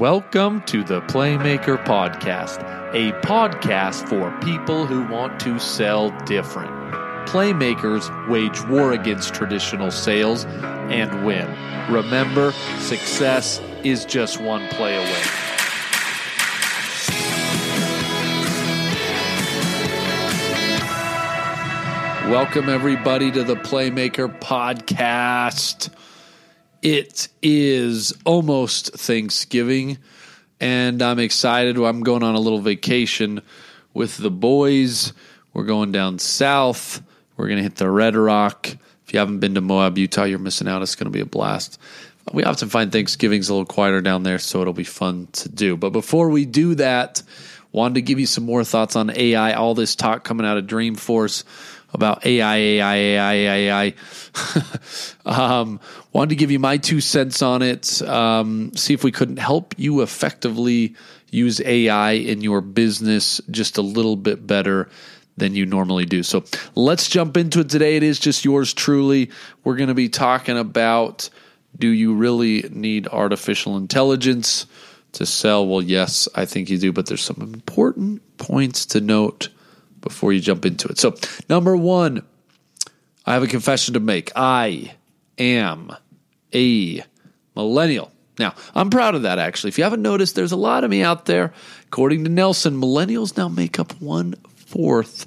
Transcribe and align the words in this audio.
Welcome 0.00 0.62
to 0.62 0.82
the 0.82 1.02
Playmaker 1.02 1.76
Podcast, 1.84 2.62
a 2.94 3.12
podcast 3.20 4.08
for 4.08 4.34
people 4.40 4.86
who 4.86 5.06
want 5.12 5.38
to 5.40 5.58
sell 5.58 6.08
different. 6.24 6.70
Playmakers 7.28 8.08
wage 8.26 8.64
war 8.64 8.94
against 8.94 9.34
traditional 9.34 9.90
sales 9.90 10.46
and 10.46 11.26
win. 11.26 11.46
Remember, 11.92 12.52
success 12.78 13.60
is 13.84 14.06
just 14.06 14.40
one 14.40 14.66
play 14.68 14.96
away. 14.96 15.22
Welcome, 22.32 22.70
everybody, 22.70 23.30
to 23.32 23.44
the 23.44 23.56
Playmaker 23.56 24.34
Podcast. 24.40 25.90
It 26.82 27.28
is 27.42 28.14
almost 28.24 28.94
Thanksgiving, 28.94 29.98
and 30.60 31.02
I'm 31.02 31.18
excited. 31.18 31.76
I'm 31.76 32.02
going 32.02 32.22
on 32.22 32.34
a 32.34 32.40
little 32.40 32.60
vacation 32.60 33.42
with 33.92 34.16
the 34.16 34.30
boys. 34.30 35.12
We're 35.52 35.64
going 35.64 35.92
down 35.92 36.18
south. 36.18 37.02
We're 37.36 37.48
going 37.48 37.58
to 37.58 37.62
hit 37.62 37.76
the 37.76 37.90
Red 37.90 38.16
Rock. 38.16 38.68
If 39.04 39.12
you 39.12 39.18
haven't 39.18 39.40
been 39.40 39.56
to 39.56 39.60
Moab, 39.60 39.98
Utah, 39.98 40.24
you're 40.24 40.38
missing 40.38 40.68
out. 40.68 40.80
It's 40.80 40.94
going 40.94 41.04
to 41.04 41.10
be 41.10 41.20
a 41.20 41.26
blast. 41.26 41.78
We 42.32 42.44
often 42.44 42.70
find 42.70 42.90
Thanksgiving's 42.90 43.50
a 43.50 43.52
little 43.52 43.66
quieter 43.66 44.00
down 44.00 44.22
there, 44.22 44.38
so 44.38 44.62
it'll 44.62 44.72
be 44.72 44.84
fun 44.84 45.28
to 45.32 45.50
do. 45.50 45.76
But 45.76 45.90
before 45.90 46.30
we 46.30 46.46
do 46.46 46.76
that, 46.76 47.22
wanted 47.72 47.96
to 47.96 48.02
give 48.02 48.18
you 48.18 48.26
some 48.26 48.44
more 48.44 48.64
thoughts 48.64 48.96
on 48.96 49.10
AI. 49.10 49.52
All 49.52 49.74
this 49.74 49.94
talk 49.94 50.24
coming 50.24 50.46
out 50.46 50.56
of 50.56 50.66
Dreamforce 50.66 51.44
about 51.92 52.24
AI, 52.24 52.56
AI, 52.56 52.94
AI, 52.94 53.34
AI. 53.34 53.94
um, 55.24 55.80
wanted 56.12 56.30
to 56.30 56.36
give 56.36 56.50
you 56.50 56.58
my 56.58 56.76
two 56.76 57.00
cents 57.00 57.42
on 57.42 57.62
it. 57.62 58.02
Um, 58.02 58.72
see 58.76 58.94
if 58.94 59.04
we 59.04 59.12
couldn't 59.12 59.38
help 59.38 59.74
you 59.76 60.02
effectively 60.02 60.94
use 61.30 61.60
AI 61.60 62.12
in 62.12 62.40
your 62.40 62.60
business 62.60 63.40
just 63.50 63.78
a 63.78 63.82
little 63.82 64.16
bit 64.16 64.46
better 64.46 64.88
than 65.36 65.54
you 65.54 65.66
normally 65.66 66.04
do. 66.04 66.22
So 66.22 66.44
let's 66.74 67.08
jump 67.08 67.36
into 67.36 67.60
it 67.60 67.70
today. 67.70 67.96
It 67.96 68.02
is 68.02 68.18
just 68.18 68.44
yours 68.44 68.74
truly. 68.74 69.30
We're 69.64 69.76
going 69.76 69.88
to 69.88 69.94
be 69.94 70.08
talking 70.08 70.58
about 70.58 71.30
do 71.78 71.88
you 71.88 72.14
really 72.14 72.62
need 72.70 73.08
artificial 73.08 73.76
intelligence 73.76 74.66
to 75.12 75.24
sell? 75.24 75.66
Well, 75.66 75.82
yes, 75.82 76.28
I 76.34 76.44
think 76.44 76.68
you 76.68 76.78
do, 76.78 76.92
but 76.92 77.06
there's 77.06 77.22
some 77.22 77.40
important 77.40 78.38
points 78.38 78.86
to 78.86 79.00
note 79.00 79.48
before 80.00 80.32
you 80.32 80.40
jump 80.40 80.64
into 80.64 80.88
it. 80.88 80.98
So, 80.98 81.14
number 81.48 81.76
one, 81.76 82.26
I 83.26 83.34
have 83.34 83.42
a 83.42 83.48
confession 83.48 83.94
to 83.94 84.00
make. 84.00 84.32
I 84.34 84.94
am 85.38 85.94
a 86.54 87.02
millennial. 87.54 88.12
Now, 88.38 88.54
I'm 88.74 88.90
proud 88.90 89.14
of 89.14 89.22
that 89.22 89.38
actually. 89.38 89.68
If 89.68 89.78
you 89.78 89.84
haven't 89.84 90.02
noticed, 90.02 90.34
there's 90.34 90.52
a 90.52 90.56
lot 90.56 90.84
of 90.84 90.90
me 90.90 91.02
out 91.02 91.26
there. 91.26 91.52
According 91.86 92.24
to 92.24 92.30
Nielsen, 92.30 92.80
millennials 92.80 93.36
now 93.36 93.48
make 93.48 93.78
up 93.78 93.92
one 94.00 94.34
fourth 94.56 95.26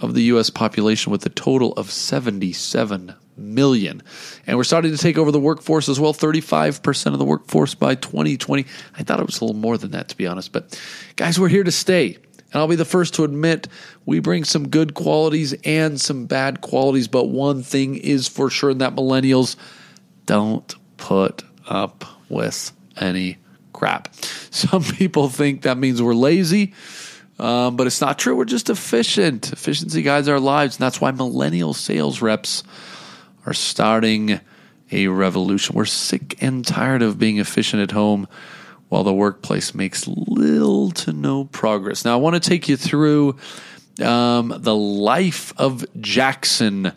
of 0.00 0.14
the 0.14 0.22
U.S. 0.24 0.48
population 0.48 1.12
with 1.12 1.26
a 1.26 1.28
total 1.28 1.72
of 1.74 1.90
77 1.90 3.14
million. 3.36 4.02
And 4.46 4.56
we're 4.56 4.64
starting 4.64 4.92
to 4.92 4.98
take 4.98 5.18
over 5.18 5.30
the 5.30 5.40
workforce 5.40 5.88
as 5.88 6.00
well 6.00 6.14
35% 6.14 7.12
of 7.12 7.18
the 7.18 7.24
workforce 7.24 7.74
by 7.74 7.94
2020. 7.94 8.66
I 8.96 9.02
thought 9.02 9.20
it 9.20 9.26
was 9.26 9.40
a 9.40 9.44
little 9.44 9.60
more 9.60 9.76
than 9.76 9.90
that, 9.92 10.08
to 10.08 10.16
be 10.16 10.26
honest. 10.26 10.52
But 10.52 10.80
guys, 11.16 11.38
we're 11.38 11.48
here 11.48 11.64
to 11.64 11.72
stay. 11.72 12.18
And 12.52 12.60
I'll 12.60 12.68
be 12.68 12.76
the 12.76 12.84
first 12.84 13.14
to 13.14 13.24
admit 13.24 13.68
we 14.06 14.18
bring 14.18 14.44
some 14.44 14.68
good 14.68 14.94
qualities 14.94 15.52
and 15.64 16.00
some 16.00 16.26
bad 16.26 16.60
qualities, 16.60 17.08
but 17.08 17.26
one 17.26 17.62
thing 17.62 17.96
is 17.96 18.26
for 18.28 18.50
sure 18.50 18.70
and 18.70 18.80
that 18.80 18.96
millennials 18.96 19.56
don't 20.26 20.74
put 20.96 21.42
up 21.68 22.04
with 22.28 22.72
any 22.96 23.38
crap. 23.72 24.14
Some 24.50 24.82
people 24.82 25.28
think 25.28 25.62
that 25.62 25.78
means 25.78 26.02
we're 26.02 26.14
lazy, 26.14 26.74
um, 27.38 27.76
but 27.76 27.86
it's 27.86 28.00
not 28.00 28.18
true. 28.18 28.36
We're 28.36 28.44
just 28.44 28.68
efficient. 28.68 29.52
Efficiency 29.52 30.02
guides 30.02 30.28
our 30.28 30.40
lives, 30.40 30.76
and 30.76 30.82
that's 30.84 31.00
why 31.00 31.12
millennial 31.12 31.72
sales 31.72 32.20
reps 32.20 32.62
are 33.46 33.54
starting 33.54 34.40
a 34.92 35.06
revolution. 35.06 35.76
We're 35.76 35.84
sick 35.84 36.42
and 36.42 36.66
tired 36.66 37.02
of 37.02 37.18
being 37.18 37.38
efficient 37.38 37.82
at 37.82 37.92
home 37.92 38.28
while 38.90 39.04
the 39.04 39.14
workplace 39.14 39.72
makes 39.74 40.06
little 40.06 40.90
to 40.90 41.12
no 41.12 41.44
progress. 41.44 42.04
Now, 42.04 42.12
I 42.12 42.16
want 42.16 42.34
to 42.42 42.46
take 42.46 42.68
you 42.68 42.76
through 42.76 43.36
um, 44.02 44.52
the 44.58 44.74
life 44.74 45.54
of 45.56 45.84
Jackson. 46.00 46.92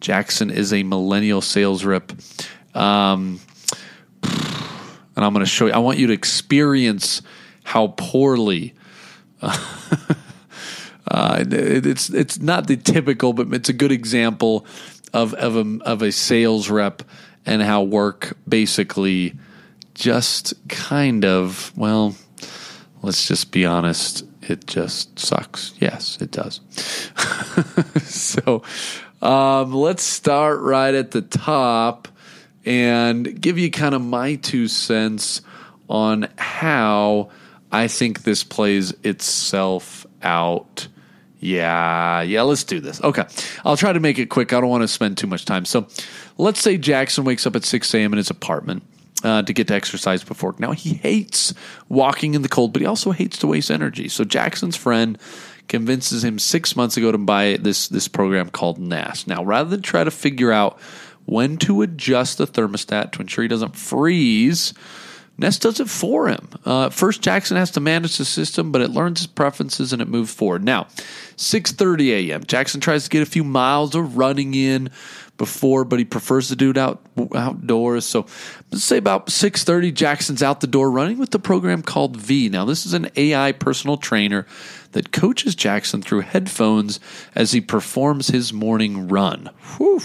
Jackson 0.00 0.50
is 0.50 0.72
a 0.72 0.82
millennial 0.82 1.40
sales 1.40 1.84
rep. 1.84 2.12
Um, 2.74 3.40
and 4.22 5.24
I'm 5.24 5.32
going 5.32 5.44
to 5.44 5.50
show 5.50 5.66
you, 5.66 5.72
I 5.72 5.78
want 5.78 5.98
you 5.98 6.08
to 6.08 6.12
experience 6.12 7.22
how 7.62 7.94
poorly. 7.96 8.74
Uh, 11.08 11.44
it, 11.48 11.86
it's 11.86 12.10
it's 12.10 12.40
not 12.40 12.66
the 12.66 12.76
typical, 12.76 13.32
but 13.32 13.46
it's 13.54 13.68
a 13.68 13.72
good 13.72 13.92
example 13.92 14.66
of 15.12 15.34
of 15.34 15.56
a, 15.56 15.78
of 15.84 16.02
a 16.02 16.10
sales 16.10 16.68
rep 16.68 17.00
and 17.46 17.62
how 17.62 17.84
work 17.84 18.36
basically 18.48 19.32
just 19.96 20.54
kind 20.68 21.24
of, 21.24 21.72
well, 21.76 22.14
let's 23.02 23.26
just 23.26 23.50
be 23.50 23.64
honest, 23.64 24.24
it 24.42 24.66
just 24.66 25.18
sucks. 25.18 25.72
Yes, 25.80 26.18
it 26.20 26.30
does. 26.30 26.60
so 28.04 28.62
um, 29.22 29.72
let's 29.72 30.02
start 30.02 30.60
right 30.60 30.94
at 30.94 31.12
the 31.12 31.22
top 31.22 32.08
and 32.66 33.40
give 33.40 33.58
you 33.58 33.70
kind 33.70 33.94
of 33.94 34.02
my 34.02 34.34
two 34.36 34.68
cents 34.68 35.40
on 35.88 36.28
how 36.36 37.30
I 37.72 37.88
think 37.88 38.22
this 38.22 38.44
plays 38.44 38.92
itself 39.02 40.06
out. 40.22 40.88
Yeah, 41.38 42.20
yeah, 42.20 42.42
let's 42.42 42.64
do 42.64 42.80
this. 42.80 43.02
Okay. 43.02 43.24
I'll 43.64 43.76
try 43.78 43.94
to 43.94 44.00
make 44.00 44.18
it 44.18 44.26
quick. 44.26 44.52
I 44.52 44.60
don't 44.60 44.68
want 44.68 44.82
to 44.82 44.88
spend 44.88 45.16
too 45.16 45.26
much 45.26 45.46
time. 45.46 45.64
So 45.64 45.86
let's 46.36 46.60
say 46.60 46.76
Jackson 46.76 47.24
wakes 47.24 47.46
up 47.46 47.56
at 47.56 47.64
6 47.64 47.94
a.m. 47.94 48.12
in 48.12 48.18
his 48.18 48.30
apartment 48.30 48.82
uh, 49.24 49.42
to 49.42 49.52
get 49.52 49.68
to 49.68 49.74
exercise 49.74 50.22
before. 50.22 50.54
Now, 50.58 50.72
he 50.72 50.94
hates 50.94 51.54
walking 51.88 52.34
in 52.34 52.42
the 52.42 52.48
cold, 52.48 52.72
but 52.72 52.82
he 52.82 52.86
also 52.86 53.12
hates 53.12 53.38
to 53.38 53.46
waste 53.46 53.70
energy. 53.70 54.08
So, 54.08 54.24
Jackson's 54.24 54.76
friend 54.76 55.18
convinces 55.68 56.24
him 56.24 56.38
six 56.38 56.76
months 56.76 56.96
ago 56.96 57.10
to 57.12 57.18
buy 57.18 57.56
this, 57.60 57.88
this 57.88 58.08
program 58.08 58.50
called 58.50 58.78
Nest. 58.78 59.26
Now, 59.26 59.44
rather 59.44 59.70
than 59.70 59.82
try 59.82 60.04
to 60.04 60.10
figure 60.10 60.52
out 60.52 60.78
when 61.24 61.56
to 61.58 61.82
adjust 61.82 62.38
the 62.38 62.46
thermostat 62.46 63.12
to 63.12 63.20
ensure 63.20 63.42
he 63.42 63.48
doesn't 63.48 63.76
freeze, 63.76 64.72
Nest 65.38 65.62
does 65.62 65.80
it 65.80 65.88
for 65.88 66.28
him. 66.28 66.48
Uh, 66.64 66.88
first, 66.88 67.20
Jackson 67.20 67.56
has 67.56 67.70
to 67.72 67.80
manage 67.80 68.16
the 68.16 68.24
system, 68.24 68.72
but 68.72 68.80
it 68.80 68.90
learns 68.90 69.20
his 69.20 69.26
preferences 69.26 69.92
and 69.92 70.00
it 70.00 70.08
moves 70.08 70.32
forward. 70.32 70.64
Now, 70.64 70.84
6:30 71.36 72.30
a.m. 72.30 72.44
Jackson 72.44 72.80
tries 72.80 73.04
to 73.04 73.10
get 73.10 73.22
a 73.22 73.26
few 73.26 73.44
miles 73.44 73.94
of 73.94 74.16
running 74.16 74.54
in 74.54 74.90
before, 75.38 75.84
but 75.84 75.98
he 75.98 76.04
prefers 76.04 76.48
to 76.48 76.56
do 76.56 76.70
it 76.70 76.78
out 76.78 77.00
outdoors. 77.34 78.04
So 78.04 78.26
let's 78.70 78.84
say 78.84 78.96
about 78.96 79.26
6:30 79.30 79.92
Jackson's 79.92 80.42
out 80.42 80.60
the 80.60 80.66
door 80.66 80.90
running 80.90 81.18
with 81.18 81.30
the 81.30 81.38
program 81.38 81.82
called 81.82 82.16
Vi. 82.16 82.48
Now 82.48 82.64
this 82.64 82.86
is 82.86 82.94
an 82.94 83.10
AI 83.16 83.52
personal 83.52 83.96
trainer 83.96 84.46
that 84.92 85.12
coaches 85.12 85.54
Jackson 85.54 86.02
through 86.02 86.20
headphones 86.20 87.00
as 87.34 87.52
he 87.52 87.60
performs 87.60 88.28
his 88.28 88.52
morning 88.52 89.08
run. 89.08 89.50
Whew. 89.76 90.00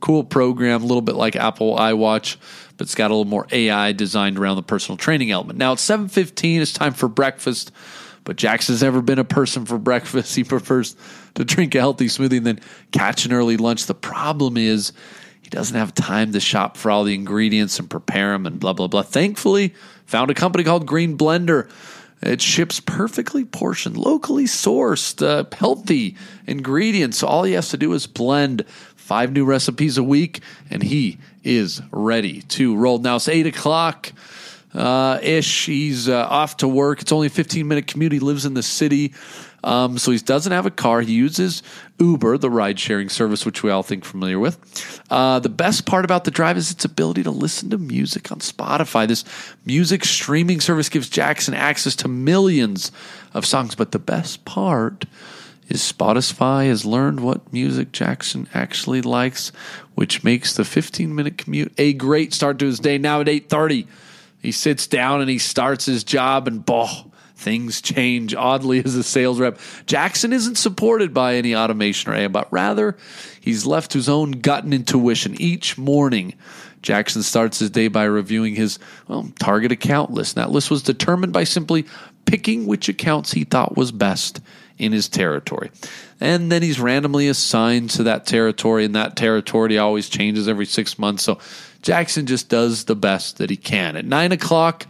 Cool 0.00 0.24
program, 0.24 0.82
a 0.82 0.86
little 0.86 1.00
bit 1.00 1.14
like 1.14 1.34
Apple 1.34 1.76
iWatch, 1.76 2.36
but 2.76 2.84
it's 2.84 2.94
got 2.94 3.10
a 3.10 3.14
little 3.14 3.24
more 3.24 3.46
AI 3.50 3.92
designed 3.92 4.38
around 4.38 4.56
the 4.56 4.62
personal 4.62 4.98
training 4.98 5.30
element. 5.30 5.58
Now 5.58 5.72
it's 5.72 5.82
7:15, 5.82 6.60
it's 6.60 6.72
time 6.72 6.92
for 6.92 7.08
breakfast. 7.08 7.72
But 8.24 8.36
Jackson's 8.36 8.82
never 8.82 9.02
been 9.02 9.18
a 9.18 9.24
person 9.24 9.66
for 9.66 9.78
breakfast. 9.78 10.34
He 10.36 10.44
prefers 10.44 10.96
to 11.34 11.44
drink 11.44 11.74
a 11.74 11.80
healthy 11.80 12.06
smoothie 12.06 12.38
and 12.38 12.46
then 12.46 12.60
catch 12.90 13.26
an 13.26 13.32
early 13.32 13.56
lunch. 13.56 13.86
The 13.86 13.94
problem 13.94 14.56
is 14.56 14.92
he 15.42 15.50
doesn't 15.50 15.76
have 15.76 15.94
time 15.94 16.32
to 16.32 16.40
shop 16.40 16.76
for 16.76 16.90
all 16.90 17.04
the 17.04 17.14
ingredients 17.14 17.78
and 17.78 17.88
prepare 17.88 18.32
them 18.32 18.46
and 18.46 18.58
blah, 18.58 18.72
blah, 18.72 18.88
blah. 18.88 19.02
Thankfully, 19.02 19.74
found 20.06 20.30
a 20.30 20.34
company 20.34 20.64
called 20.64 20.86
Green 20.86 21.16
Blender. 21.18 21.70
It 22.22 22.40
ships 22.40 22.80
perfectly 22.80 23.44
portioned, 23.44 23.98
locally 23.98 24.44
sourced, 24.44 25.22
uh, 25.22 25.44
healthy 25.54 26.16
ingredients. 26.46 27.22
All 27.22 27.42
he 27.42 27.52
has 27.52 27.68
to 27.68 27.76
do 27.76 27.92
is 27.92 28.06
blend 28.06 28.64
five 28.96 29.32
new 29.32 29.44
recipes 29.44 29.98
a 29.98 30.02
week, 30.02 30.40
and 30.70 30.82
he 30.82 31.18
is 31.42 31.82
ready 31.90 32.40
to 32.42 32.74
roll. 32.74 32.98
Now 32.98 33.16
it's 33.16 33.28
eight 33.28 33.46
o'clock 33.46 34.12
uh, 34.74 35.18
ish. 35.22 35.66
He's 35.66 36.08
uh, 36.08 36.26
off 36.28 36.58
to 36.58 36.68
work. 36.68 37.00
It's 37.02 37.12
only 37.12 37.28
a 37.28 37.30
15 37.30 37.66
minute 37.66 37.86
commute. 37.86 38.12
He 38.12 38.18
lives 38.18 38.44
in 38.44 38.54
the 38.54 38.62
city. 38.62 39.14
Um, 39.62 39.96
so 39.96 40.10
he 40.10 40.18
doesn't 40.18 40.52
have 40.52 40.66
a 40.66 40.70
car. 40.70 41.00
He 41.00 41.14
uses 41.14 41.62
Uber, 41.98 42.36
the 42.36 42.50
ride 42.50 42.78
sharing 42.78 43.08
service, 43.08 43.46
which 43.46 43.62
we 43.62 43.70
all 43.70 43.82
think 43.82 44.04
familiar 44.04 44.38
with. 44.38 45.02
Uh, 45.10 45.38
the 45.38 45.48
best 45.48 45.86
part 45.86 46.04
about 46.04 46.24
the 46.24 46.30
drive 46.30 46.58
is 46.58 46.70
its 46.70 46.84
ability 46.84 47.22
to 47.22 47.30
listen 47.30 47.70
to 47.70 47.78
music 47.78 48.30
on 48.30 48.40
Spotify. 48.40 49.08
This 49.08 49.24
music 49.64 50.04
streaming 50.04 50.60
service 50.60 50.90
gives 50.90 51.08
Jackson 51.08 51.54
access 51.54 51.96
to 51.96 52.08
millions 52.08 52.92
of 53.32 53.46
songs. 53.46 53.74
But 53.74 53.92
the 53.92 53.98
best 53.98 54.44
part 54.44 55.06
is 55.68 55.80
Spotify 55.80 56.66
has 56.66 56.84
learned 56.84 57.20
what 57.20 57.50
music 57.50 57.90
Jackson 57.90 58.46
actually 58.52 59.00
likes, 59.00 59.50
which 59.94 60.22
makes 60.22 60.54
the 60.54 60.64
15 60.64 61.14
minute 61.14 61.38
commute 61.38 61.72
a 61.78 61.94
great 61.94 62.34
start 62.34 62.58
to 62.58 62.66
his 62.66 62.80
day. 62.80 62.98
Now 62.98 63.22
at 63.22 63.28
8:30 63.28 63.86
He 64.44 64.52
sits 64.52 64.86
down 64.86 65.22
and 65.22 65.30
he 65.30 65.38
starts 65.38 65.86
his 65.86 66.04
job, 66.04 66.46
and 66.46 66.64
boh, 66.64 67.10
things 67.34 67.80
change 67.80 68.34
oddly 68.34 68.84
as 68.84 68.94
a 68.94 69.02
sales 69.02 69.40
rep. 69.40 69.58
Jackson 69.86 70.34
isn't 70.34 70.56
supported 70.56 71.14
by 71.14 71.36
any 71.36 71.56
automation 71.56 72.12
or 72.12 72.14
AI, 72.14 72.28
but 72.28 72.52
rather 72.52 72.94
he's 73.40 73.64
left 73.64 73.92
to 73.92 73.98
his 73.98 74.08
own 74.10 74.32
gut 74.32 74.64
and 74.64 74.74
intuition 74.74 75.34
each 75.40 75.78
morning. 75.78 76.34
Jackson 76.82 77.22
starts 77.22 77.58
his 77.58 77.70
day 77.70 77.88
by 77.88 78.04
reviewing 78.04 78.54
his 78.54 78.78
well, 79.08 79.32
target 79.38 79.72
account 79.72 80.10
list. 80.10 80.34
That 80.34 80.50
list 80.50 80.70
was 80.70 80.82
determined 80.82 81.32
by 81.32 81.44
simply 81.44 81.86
picking 82.26 82.66
which 82.66 82.90
accounts 82.90 83.32
he 83.32 83.44
thought 83.44 83.78
was 83.78 83.92
best 83.92 84.42
in 84.78 84.92
his 84.92 85.08
territory. 85.08 85.70
And 86.20 86.50
then 86.50 86.62
he's 86.62 86.80
randomly 86.80 87.28
assigned 87.28 87.90
to 87.90 88.04
that 88.04 88.26
territory, 88.26 88.84
and 88.84 88.94
that 88.94 89.16
territory 89.16 89.78
always 89.78 90.08
changes 90.08 90.48
every 90.48 90.66
six 90.66 90.98
months. 90.98 91.22
So 91.22 91.38
Jackson 91.82 92.26
just 92.26 92.48
does 92.48 92.84
the 92.84 92.96
best 92.96 93.38
that 93.38 93.50
he 93.50 93.56
can. 93.56 93.96
At 93.96 94.04
nine 94.04 94.32
o'clock, 94.32 94.86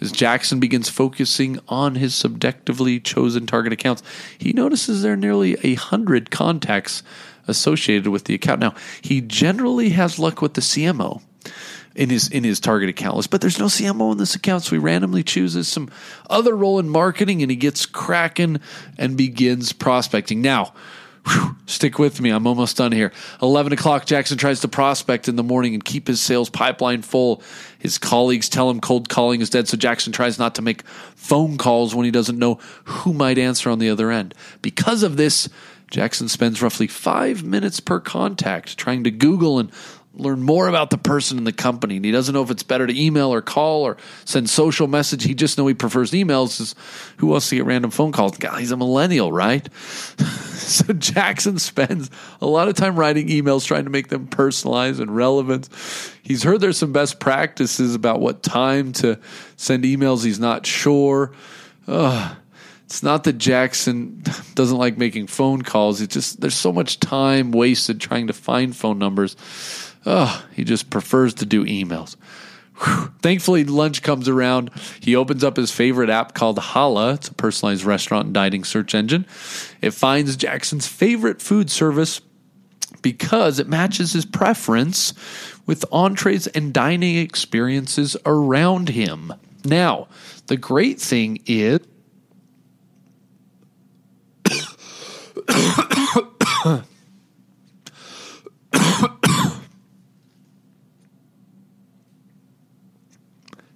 as 0.00 0.12
Jackson 0.12 0.60
begins 0.60 0.88
focusing 0.88 1.58
on 1.68 1.96
his 1.96 2.14
subjectively 2.14 3.00
chosen 3.00 3.46
target 3.46 3.72
accounts, 3.72 4.02
he 4.38 4.52
notices 4.52 5.02
there 5.02 5.14
are 5.14 5.16
nearly 5.16 5.56
a 5.62 5.74
hundred 5.74 6.30
contacts 6.30 7.02
associated 7.46 8.08
with 8.08 8.24
the 8.24 8.34
account. 8.34 8.60
Now, 8.60 8.74
he 9.00 9.20
generally 9.20 9.90
has 9.90 10.18
luck 10.18 10.40
with 10.40 10.54
the 10.54 10.60
CMO 10.60 11.22
in 11.98 12.10
his 12.10 12.28
in 12.28 12.44
his 12.44 12.60
target 12.60 12.88
account 12.88 13.16
list. 13.16 13.28
But 13.28 13.40
there's 13.40 13.58
no 13.58 13.66
CMO 13.66 14.12
in 14.12 14.18
this 14.18 14.36
account, 14.36 14.62
so 14.62 14.70
he 14.70 14.78
randomly 14.78 15.24
chooses 15.24 15.66
some 15.66 15.90
other 16.30 16.56
role 16.56 16.78
in 16.78 16.88
marketing 16.88 17.42
and 17.42 17.50
he 17.50 17.56
gets 17.56 17.84
cracking 17.86 18.60
and 18.96 19.16
begins 19.16 19.72
prospecting. 19.72 20.40
Now, 20.40 20.72
whew, 21.26 21.56
stick 21.66 21.98
with 21.98 22.20
me. 22.20 22.30
I'm 22.30 22.46
almost 22.46 22.76
done 22.76 22.92
here. 22.92 23.12
11 23.42 23.72
o'clock, 23.72 24.06
Jackson 24.06 24.38
tries 24.38 24.60
to 24.60 24.68
prospect 24.68 25.26
in 25.26 25.34
the 25.34 25.42
morning 25.42 25.74
and 25.74 25.84
keep 25.84 26.06
his 26.06 26.20
sales 26.20 26.48
pipeline 26.48 27.02
full. 27.02 27.42
His 27.80 27.98
colleagues 27.98 28.48
tell 28.48 28.70
him 28.70 28.80
cold 28.80 29.08
calling 29.08 29.40
is 29.40 29.50
dead, 29.50 29.66
so 29.66 29.76
Jackson 29.76 30.12
tries 30.12 30.38
not 30.38 30.54
to 30.54 30.62
make 30.62 30.86
phone 31.16 31.58
calls 31.58 31.96
when 31.96 32.04
he 32.04 32.12
doesn't 32.12 32.38
know 32.38 32.60
who 32.84 33.12
might 33.12 33.38
answer 33.38 33.70
on 33.70 33.80
the 33.80 33.90
other 33.90 34.12
end. 34.12 34.34
Because 34.62 35.02
of 35.02 35.16
this, 35.16 35.48
Jackson 35.90 36.28
spends 36.28 36.62
roughly 36.62 36.86
five 36.86 37.42
minutes 37.42 37.80
per 37.80 37.98
contact 37.98 38.76
trying 38.76 39.04
to 39.04 39.10
Google 39.10 39.58
and 39.58 39.72
learn 40.18 40.42
more 40.42 40.68
about 40.68 40.90
the 40.90 40.98
person 40.98 41.38
in 41.38 41.44
the 41.44 41.52
company. 41.52 41.96
And 41.96 42.04
he 42.04 42.10
doesn't 42.10 42.34
know 42.34 42.42
if 42.42 42.50
it's 42.50 42.62
better 42.62 42.86
to 42.86 43.00
email 43.00 43.32
or 43.32 43.40
call 43.40 43.82
or 43.84 43.96
send 44.24 44.50
social 44.50 44.86
message. 44.86 45.24
He 45.24 45.34
just 45.34 45.56
know 45.56 45.66
he 45.66 45.74
prefers 45.74 46.10
emails. 46.10 46.60
Is 46.60 46.74
who 47.18 47.28
wants 47.28 47.48
to 47.50 47.56
get 47.56 47.64
random 47.64 47.90
phone 47.90 48.12
calls? 48.12 48.36
God, 48.36 48.58
he's 48.58 48.72
a 48.72 48.76
millennial, 48.76 49.32
right? 49.32 49.72
so 49.74 50.92
Jackson 50.92 51.58
spends 51.58 52.10
a 52.40 52.46
lot 52.46 52.68
of 52.68 52.74
time 52.74 52.96
writing 52.96 53.28
emails, 53.28 53.66
trying 53.66 53.84
to 53.84 53.90
make 53.90 54.08
them 54.08 54.26
personalized 54.26 55.00
and 55.00 55.14
relevant. 55.14 55.68
He's 56.22 56.42
heard 56.42 56.60
there's 56.60 56.78
some 56.78 56.92
best 56.92 57.20
practices 57.20 57.94
about 57.94 58.20
what 58.20 58.42
time 58.42 58.92
to 58.94 59.18
send 59.56 59.84
emails. 59.84 60.24
He's 60.24 60.40
not 60.40 60.66
sure. 60.66 61.32
Ugh. 61.86 62.36
It's 62.84 63.02
not 63.02 63.24
that 63.24 63.36
Jackson 63.36 64.22
doesn't 64.54 64.78
like 64.78 64.96
making 64.96 65.26
phone 65.26 65.60
calls. 65.60 66.00
It's 66.00 66.14
just 66.14 66.40
there's 66.40 66.54
so 66.54 66.72
much 66.72 66.98
time 66.98 67.52
wasted 67.52 68.00
trying 68.00 68.28
to 68.28 68.32
find 68.32 68.74
phone 68.74 68.98
numbers 68.98 69.36
Oh, 70.10 70.42
he 70.54 70.64
just 70.64 70.88
prefers 70.88 71.34
to 71.34 71.44
do 71.44 71.66
emails. 71.66 72.16
Whew. 72.82 73.12
Thankfully, 73.20 73.64
lunch 73.64 74.02
comes 74.02 74.26
around. 74.26 74.70
He 75.00 75.14
opens 75.14 75.44
up 75.44 75.58
his 75.58 75.70
favorite 75.70 76.08
app 76.08 76.32
called 76.32 76.58
Halla. 76.58 77.12
It's 77.12 77.28
a 77.28 77.34
personalized 77.34 77.84
restaurant 77.84 78.24
and 78.24 78.34
dining 78.34 78.64
search 78.64 78.94
engine. 78.94 79.26
It 79.82 79.90
finds 79.90 80.34
Jackson's 80.36 80.86
favorite 80.86 81.42
food 81.42 81.70
service 81.70 82.22
because 83.02 83.58
it 83.58 83.68
matches 83.68 84.14
his 84.14 84.24
preference 84.24 85.12
with 85.66 85.84
entrees 85.92 86.46
and 86.46 86.72
dining 86.72 87.18
experiences 87.18 88.16
around 88.24 88.88
him. 88.88 89.34
Now, 89.66 90.08
the 90.46 90.56
great 90.56 90.98
thing 90.98 91.42
is. 91.44 91.80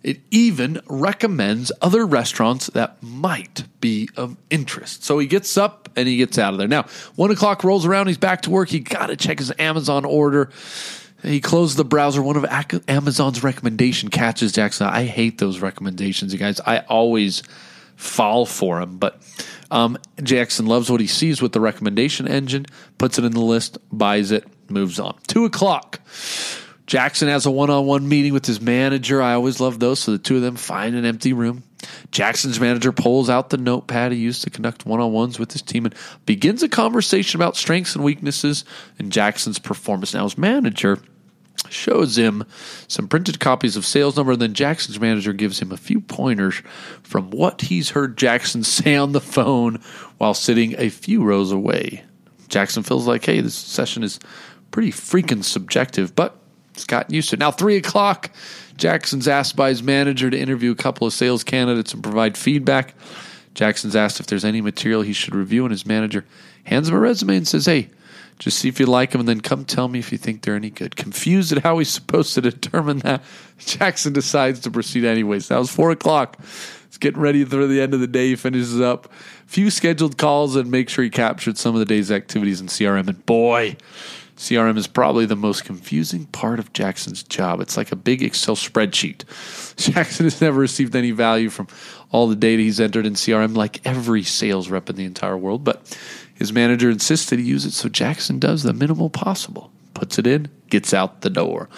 It 0.02 0.20
even 0.31 0.81
recommends 0.87 1.70
other 1.81 2.04
restaurants 2.04 2.66
that 2.69 3.02
might 3.02 3.64
be 3.81 4.08
of 4.16 4.37
interest. 4.50 5.04
So 5.04 5.19
he 5.19 5.26
gets 5.26 5.56
up 5.56 5.88
and 5.96 6.08
he 6.08 6.16
gets 6.16 6.38
out 6.38 6.52
of 6.52 6.58
there. 6.58 6.69
Now, 6.69 6.87
one 7.14 7.31
o'clock 7.31 7.62
rolls 7.62 7.87
around, 7.87 8.08
he's 8.08 8.19
back 8.19 8.43
to 8.43 8.50
work. 8.50 8.69
He 8.69 8.81
got 8.81 9.06
to 9.06 9.16
check 9.16 9.38
his 9.38 9.52
Amazon 9.58 10.04
order. 10.04 10.50
He 11.22 11.40
closed 11.40 11.76
the 11.76 11.84
browser. 11.84 12.20
One 12.20 12.37
of 12.37 12.44
Amazon's 12.88 13.44
recommendation 13.44 14.08
catches 14.08 14.52
Jackson. 14.52 14.88
I 14.88 15.04
hate 15.04 15.38
those 15.38 15.60
recommendations, 15.60 16.32
you 16.32 16.38
guys. 16.38 16.60
I 16.60 16.78
always 16.78 17.43
fall 17.94 18.44
for 18.44 18.81
them, 18.81 18.98
but 18.98 19.22
um, 19.70 19.96
Jackson 20.22 20.66
loves 20.66 20.90
what 20.90 21.00
he 21.00 21.06
sees 21.06 21.40
with 21.40 21.52
the 21.52 21.60
recommendation 21.60 22.26
engine, 22.26 22.66
puts 22.98 23.19
it 23.19 23.25
in 23.25 23.32
the 23.32 23.40
list, 23.40 23.78
buys 23.93 24.32
it, 24.32 24.44
moves 24.69 24.98
on. 24.98 25.16
Two 25.28 25.44
o'clock. 25.44 26.00
Jackson 26.92 27.28
has 27.28 27.46
a 27.46 27.50
one 27.50 27.70
on 27.70 27.86
one 27.86 28.06
meeting 28.06 28.34
with 28.34 28.44
his 28.44 28.60
manager. 28.60 29.22
I 29.22 29.32
always 29.32 29.60
love 29.60 29.80
those. 29.80 30.00
So 30.00 30.12
the 30.12 30.18
two 30.18 30.36
of 30.36 30.42
them 30.42 30.56
find 30.56 30.94
an 30.94 31.06
empty 31.06 31.32
room. 31.32 31.62
Jackson's 32.10 32.60
manager 32.60 32.92
pulls 32.92 33.30
out 33.30 33.48
the 33.48 33.56
notepad 33.56 34.12
he 34.12 34.18
used 34.18 34.44
to 34.44 34.50
conduct 34.50 34.84
one 34.84 35.00
on 35.00 35.10
ones 35.10 35.38
with 35.38 35.52
his 35.52 35.62
team 35.62 35.86
and 35.86 35.94
begins 36.26 36.62
a 36.62 36.68
conversation 36.68 37.38
about 37.40 37.56
strengths 37.56 37.94
and 37.94 38.04
weaknesses 38.04 38.66
in 38.98 39.08
Jackson's 39.08 39.58
performance. 39.58 40.12
Now, 40.12 40.24
his 40.24 40.36
manager 40.36 40.98
shows 41.70 42.18
him 42.18 42.44
some 42.88 43.08
printed 43.08 43.40
copies 43.40 43.78
of 43.78 43.86
sales 43.86 44.18
number, 44.18 44.32
and 44.32 44.42
then 44.42 44.52
Jackson's 44.52 45.00
manager 45.00 45.32
gives 45.32 45.62
him 45.62 45.72
a 45.72 45.78
few 45.78 45.98
pointers 45.98 46.56
from 47.02 47.30
what 47.30 47.62
he's 47.62 47.88
heard 47.88 48.18
Jackson 48.18 48.62
say 48.64 48.96
on 48.96 49.12
the 49.12 49.20
phone 49.22 49.80
while 50.18 50.34
sitting 50.34 50.74
a 50.76 50.90
few 50.90 51.24
rows 51.24 51.52
away. 51.52 52.04
Jackson 52.48 52.82
feels 52.82 53.06
like, 53.06 53.24
hey, 53.24 53.40
this 53.40 53.54
session 53.54 54.02
is 54.02 54.20
pretty 54.70 54.90
freaking 54.90 55.42
subjective, 55.42 56.14
but 56.14 56.41
gotten 56.84 57.14
used 57.14 57.31
to. 57.31 57.37
Now, 57.37 57.50
three 57.50 57.76
o'clock, 57.76 58.31
Jackson's 58.76 59.29
asked 59.29 59.56
by 59.56 59.69
his 59.69 59.82
manager 59.82 60.31
to 60.31 60.38
interview 60.38 60.73
a 60.73 60.76
couple 60.76 61.06
of 61.06 61.12
sales 61.12 61.44
candidates 61.44 61.93
and 61.94 62.02
provide 62.02 62.37
feedback. 62.37 62.94
Jackson's 63.55 63.96
asked 63.96 64.20
if 64.20 64.26
there's 64.26 64.44
any 64.44 64.61
material 64.61 65.02
he 65.02 65.12
should 65.12 65.34
review, 65.34 65.64
and 65.64 65.73
his 65.73 65.87
manager 65.87 66.25
hands 66.64 66.88
him 66.88 66.94
a 66.94 66.99
resume 66.99 67.37
and 67.37 67.49
says, 67.49 67.67
Hey, 67.67 67.90
just 68.38 68.58
see 68.58 68.69
if 68.69 68.81
you 68.81 68.87
like 68.87 69.12
them 69.12 69.20
and 69.20 69.29
then 69.29 69.40
come 69.40 69.64
tell 69.64 69.88
me 69.88 69.99
if 69.99 70.11
you 70.11 70.19
think 70.19 70.43
they're 70.43 70.56
any 70.56 70.70
good. 70.70 70.96
Confused 70.96 71.52
at 71.52 71.62
how 71.62 71.79
he's 71.79 71.90
supposed 71.90 72.34
to 72.34 72.40
determine 72.40 72.99
that, 72.99 73.23
Jackson 73.58 74.12
decides 74.12 74.61
to 74.61 74.70
proceed 74.70 75.05
anyways. 75.05 75.49
That 75.49 75.58
was 75.58 75.70
four 75.70 75.90
o'clock. 75.90 76.38
He's 76.88 76.99
getting 76.99 77.20
ready 77.20 77.44
for 77.44 77.67
the 77.67 77.81
end 77.81 77.94
of 77.94 78.00
the 78.00 78.06
day. 78.06 78.31
He 78.31 78.37
finishes 78.37 78.81
up 78.81 79.06
a 79.06 79.48
few 79.48 79.70
scheduled 79.70 80.19
calls 80.19 80.56
and 80.56 80.70
make 80.70 80.89
sure 80.89 81.05
he 81.05 81.10
captured 81.10 81.56
some 81.56 81.74
of 81.74 81.79
the 81.79 81.84
day's 81.84 82.10
activities 82.10 82.60
in 82.60 82.67
CRM. 82.67 83.06
And 83.06 83.24
boy, 83.27 83.77
CRM 84.43 84.77
is 84.77 84.89
probably 84.89 85.25
the 85.25 85.37
most 85.37 85.65
confusing 85.65 86.27
part 86.27 86.58
of 86.58 86.72
Jackson's 86.72 87.22
job. 87.22 87.61
It's 87.61 87.77
like 87.77 87.93
a 87.93 87.96
big 87.96 88.25
Excel 88.25 88.56
spreadsheet. 88.56 89.25
Jackson 89.77 90.27
has 90.27 90.41
never 90.41 90.58
received 90.58 90.96
any 90.96 91.13
value 91.13 91.49
from 91.49 91.69
all 92.11 92.27
the 92.27 92.34
data 92.34 92.61
he's 92.61 92.81
entered 92.81 93.06
in 93.06 93.15
CRM, 93.15 93.55
like 93.55 93.87
every 93.87 94.25
sales 94.25 94.69
rep 94.69 94.91
in 94.91 94.96
the 94.96 95.05
entire 95.05 95.37
world. 95.37 95.63
But 95.63 95.96
his 96.34 96.53
manager 96.53 96.91
insists 96.91 97.31
that 97.31 97.39
he 97.39 97.44
use 97.44 97.65
it, 97.65 97.70
so 97.70 97.89
Jackson 97.89 98.41
does 98.41 98.65
the 98.65 98.72
minimal 98.72 99.11
possible. 99.11 99.70
Puts 99.94 100.19
it 100.19 100.27
in, 100.27 100.49
gets 100.70 100.93
out 100.93 101.20
the 101.20 101.31
door. 101.31 101.69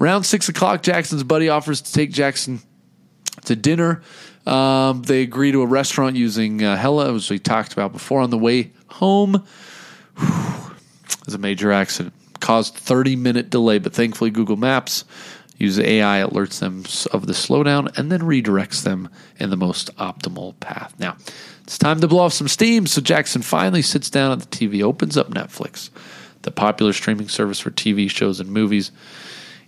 Around 0.00 0.24
six 0.24 0.48
o'clock, 0.48 0.82
Jackson's 0.82 1.22
buddy 1.22 1.50
offers 1.50 1.82
to 1.82 1.92
take 1.92 2.12
Jackson 2.12 2.60
to 3.44 3.54
dinner. 3.54 4.00
Um, 4.46 5.02
they 5.02 5.20
agree 5.20 5.52
to 5.52 5.60
a 5.60 5.66
restaurant 5.66 6.16
using 6.16 6.64
uh, 6.64 6.78
Halla, 6.78 7.14
as 7.14 7.28
we 7.28 7.38
talked 7.38 7.74
about 7.74 7.92
before. 7.92 8.22
On 8.22 8.30
the 8.30 8.38
way 8.38 8.72
home, 8.88 9.44
whew, 10.16 10.69
was 11.24 11.34
a 11.34 11.38
major 11.38 11.72
accident. 11.72 12.14
Caused 12.40 12.74
30 12.74 13.16
minute 13.16 13.50
delay, 13.50 13.78
but 13.78 13.92
thankfully 13.92 14.30
Google 14.30 14.56
Maps 14.56 15.04
uses 15.60 15.84
AI 15.84 16.20
alerts 16.20 16.58
them 16.58 16.84
of 17.12 17.26
the 17.26 17.34
slowdown 17.34 17.96
and 17.98 18.10
then 18.10 18.20
redirects 18.20 18.82
them 18.82 19.08
in 19.38 19.50
the 19.50 19.56
most 19.56 19.94
optimal 19.96 20.58
path. 20.58 20.94
Now, 20.98 21.16
it's 21.62 21.78
time 21.78 22.00
to 22.00 22.08
blow 22.08 22.24
off 22.24 22.32
some 22.32 22.48
steam, 22.48 22.86
so 22.86 23.00
Jackson 23.00 23.42
finally 23.42 23.82
sits 23.82 24.08
down 24.08 24.32
at 24.32 24.40
the 24.40 24.46
TV, 24.46 24.82
opens 24.82 25.16
up 25.16 25.30
Netflix, 25.30 25.90
the 26.42 26.50
popular 26.50 26.94
streaming 26.94 27.28
service 27.28 27.60
for 27.60 27.70
TV 27.70 28.10
shows 28.10 28.40
and 28.40 28.50
movies, 28.50 28.90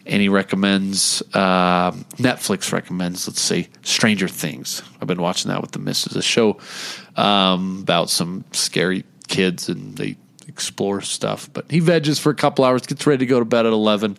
and 0.07 0.21
he 0.21 0.29
recommends 0.29 1.23
uh, 1.35 1.93
Netflix 2.17 2.73
recommends, 2.73 3.29
let's 3.29 3.41
say, 3.41 3.69
Stranger 3.83 4.29
Things. 4.29 4.83
I've 5.01 5.07
been 5.07 5.23
watching 5.23 5.51
that 5.51 5.61
with 5.61 5.73
the 5.73 5.79
missus, 5.79 6.17
a 6.17 6.23
show 6.23 6.59
um, 7.17 7.81
about 7.83 8.11
some 8.11 8.45
scary 8.53 9.05
kids 9.29 9.69
and 9.69 9.97
they 9.97 10.17
explore 10.49 11.01
stuff. 11.01 11.49
But 11.53 11.71
he 11.71 11.81
veges 11.81 12.19
for 12.19 12.31
a 12.31 12.35
couple 12.35 12.65
hours, 12.65 12.87
gets 12.87 13.07
ready 13.07 13.19
to 13.19 13.27
go 13.27 13.39
to 13.39 13.45
bed 13.45 13.67
at 13.67 13.73
11. 13.73 14.19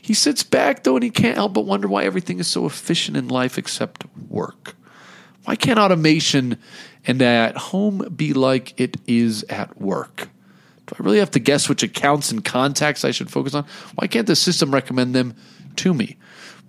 He 0.00 0.14
sits 0.14 0.42
back, 0.42 0.84
though, 0.84 0.96
and 0.96 1.02
he 1.02 1.10
can't 1.10 1.36
help 1.36 1.54
but 1.54 1.66
wonder 1.66 1.88
why 1.88 2.04
everything 2.04 2.38
is 2.38 2.46
so 2.46 2.66
efficient 2.66 3.16
in 3.16 3.28
life 3.28 3.58
except 3.58 4.04
work. 4.28 4.74
Why 5.44 5.56
can't 5.56 5.78
automation 5.78 6.58
and 7.06 7.22
at 7.22 7.56
home 7.56 8.12
be 8.14 8.32
like 8.32 8.78
it 8.78 8.96
is 9.06 9.44
at 9.44 9.80
work? 9.80 10.28
Do 10.86 10.94
I 10.98 11.02
really 11.02 11.18
have 11.18 11.30
to 11.32 11.38
guess 11.38 11.68
which 11.68 11.82
accounts 11.82 12.30
and 12.30 12.44
contacts 12.44 13.04
I 13.04 13.10
should 13.10 13.30
focus 13.30 13.54
on? 13.54 13.66
Why 13.94 14.06
can't 14.06 14.26
the 14.26 14.36
system 14.36 14.72
recommend 14.72 15.14
them 15.14 15.34
to 15.76 15.92
me? 15.92 16.16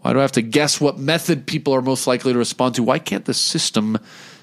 Why 0.02 0.14
do 0.14 0.20
I 0.20 0.22
have 0.22 0.32
to 0.34 0.42
guess 0.42 0.80
what 0.80 0.98
method 0.98 1.46
people 1.46 1.74
are 1.74 1.82
most 1.82 2.08
likely 2.08 2.34
to 2.34 2.40
respond 2.40 2.76
to? 2.76 2.84
Why 2.84 3.00
can't 3.00 3.26
the 3.26 3.34
system 3.34 3.98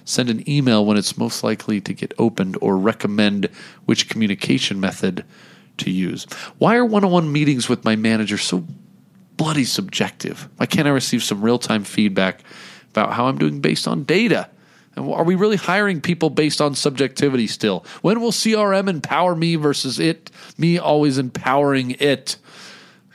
send 0.07 0.31
an 0.31 0.49
email 0.49 0.87
when 0.87 0.97
it's 0.97 1.19
most 1.19 1.45
likely 1.45 1.81
to 1.83 1.93
get 1.93 2.15
opened 2.17 2.57
or 2.63 2.79
recommend 2.79 3.51
which 3.85 4.09
communication 4.09 4.81
method 4.81 5.25
to 5.79 5.91
use? 5.91 6.25
Why 6.59 6.77
are 6.77 6.85
one 6.85 7.05
on 7.05 7.11
one 7.11 7.33
meetings 7.33 7.69
with 7.69 7.85
my 7.85 7.97
manager 7.97 8.39
so 8.39 8.65
bloody 9.37 9.65
subjective? 9.65 10.49
Why 10.57 10.67
can't 10.67 10.89
I 10.89 10.93
receive 10.93 11.23
some 11.23 11.43
real 11.43 11.59
time 11.59 11.85
feedback 11.85 12.41
about 12.91 13.13
how 13.13 13.27
I'm 13.27 13.37
doing 13.37 13.61
based 13.61 13.87
on 13.87 14.05
data? 14.05 14.49
And 14.95 15.13
are 15.13 15.25
we 15.25 15.35
really 15.35 15.57
hiring 15.57 16.01
people 16.01 16.31
based 16.31 16.61
on 16.61 16.75
subjectivity 16.75 17.47
still? 17.47 17.85
When 18.01 18.21
will 18.21 18.33
CRM 18.33 18.89
empower 18.89 19.35
me 19.35 19.57
versus 19.57 19.99
it, 19.99 20.31
me 20.57 20.79
always 20.79 21.19
empowering 21.19 21.97
it? 21.99 22.39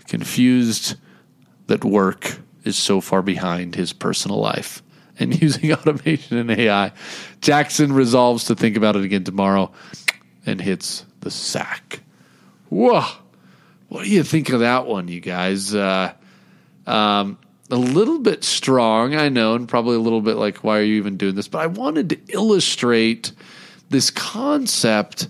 Confused 0.05 0.95
that 1.67 1.85
work 1.85 2.37
is 2.65 2.77
so 2.77 3.01
far 3.01 3.21
behind 3.21 3.75
his 3.75 3.93
personal 3.93 4.37
life 4.37 4.83
and 5.31 5.39
using 5.39 5.71
automation 5.71 6.37
and 6.37 6.51
AI. 6.51 6.91
Jackson 7.41 7.93
resolves 7.93 8.45
to 8.45 8.55
think 8.55 8.75
about 8.75 8.95
it 8.95 9.03
again 9.03 9.23
tomorrow 9.23 9.71
and 10.45 10.59
hits 10.59 11.05
the 11.19 11.29
sack. 11.29 12.01
Whoa. 12.69 13.05
What 13.89 14.05
do 14.05 14.09
you 14.09 14.23
think 14.23 14.49
of 14.49 14.61
that 14.61 14.87
one, 14.87 15.07
you 15.07 15.19
guys? 15.19 15.75
Uh, 15.75 16.13
um, 16.87 17.37
a 17.69 17.75
little 17.75 18.19
bit 18.19 18.43
strong, 18.43 19.15
I 19.15 19.29
know, 19.29 19.53
and 19.53 19.67
probably 19.67 19.95
a 19.95 19.99
little 19.99 20.21
bit 20.21 20.37
like, 20.37 20.63
why 20.63 20.79
are 20.79 20.83
you 20.83 20.95
even 20.95 21.17
doing 21.17 21.35
this? 21.35 21.47
But 21.47 21.59
I 21.59 21.67
wanted 21.67 22.09
to 22.09 22.19
illustrate 22.29 23.31
this 23.89 24.09
concept 24.09 25.27